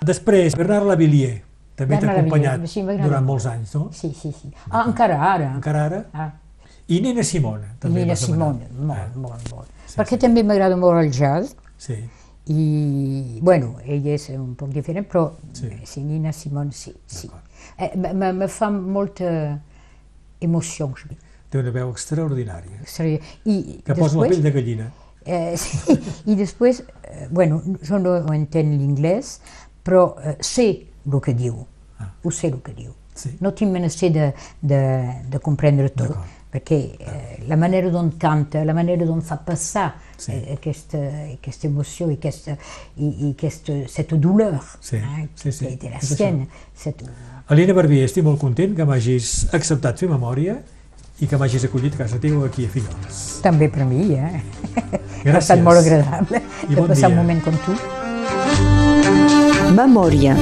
[0.00, 1.42] Després, Bernard Lavillier,
[1.76, 3.26] també t'ha acompanyat sí, durant molt.
[3.26, 3.88] molts anys, no?
[3.92, 4.50] Sí, sí, sí.
[4.70, 5.52] Ah, encara ara.
[5.54, 6.04] Encara ara?
[6.12, 6.32] Ah,
[6.88, 8.18] I Nina Simona, també Nina demanat.
[8.18, 9.68] Simone, molt, Ah, molt, molt.
[9.86, 10.18] Sí, Perquè sí.
[10.18, 11.94] també m'agrada molt el jazz Sí,
[12.46, 15.68] i, bueno, ella és un poc diferent, però Sí.
[15.84, 17.30] sí, Nina Simone, sí, sí.
[17.76, 19.60] Eh, me- fa molta
[20.40, 20.90] emoció.
[21.50, 22.80] Té una veu extraordinària.
[23.44, 24.90] I que posa la després- pell de gallina.
[25.24, 25.98] Eh, sí.
[26.26, 29.40] I després, eh, bueno, jo no entenc l'inglès,
[29.84, 30.68] però eh, sé
[31.06, 31.66] el que diu,
[32.00, 32.12] Ah.
[32.22, 32.92] ho sé el que diu.
[33.14, 33.32] Sí.
[33.40, 34.32] No tinc menester de,
[34.62, 34.80] de,
[35.28, 36.12] de comprendre tot,
[36.52, 40.32] perquè eh, la manera d'on canta, la manera d'on fa passar Sí.
[40.32, 40.98] eh, aquesta,
[41.34, 42.54] aquesta emoció i aquesta,
[42.96, 46.46] i, i aquesta, cette douleur Sí, eh, sí, sí, que de la sienne.
[46.74, 47.04] Cette...
[47.48, 50.60] Alina Barbier, estic molt content que m'hagis acceptat fer memòria
[51.20, 53.22] i que m'hagis acollit a casa teva aquí a Figueroles.
[53.42, 54.42] També per mi, eh?
[55.24, 55.34] Gràcies.
[55.34, 57.14] Ha estat molt agradable I de bon passar dia.
[57.14, 57.74] un moment com tu.
[59.74, 60.36] Memòria.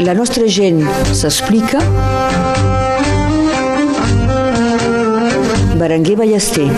[0.00, 0.80] La nostra gent
[1.16, 1.80] s'explica.
[5.80, 6.68] Berenguer Ballester.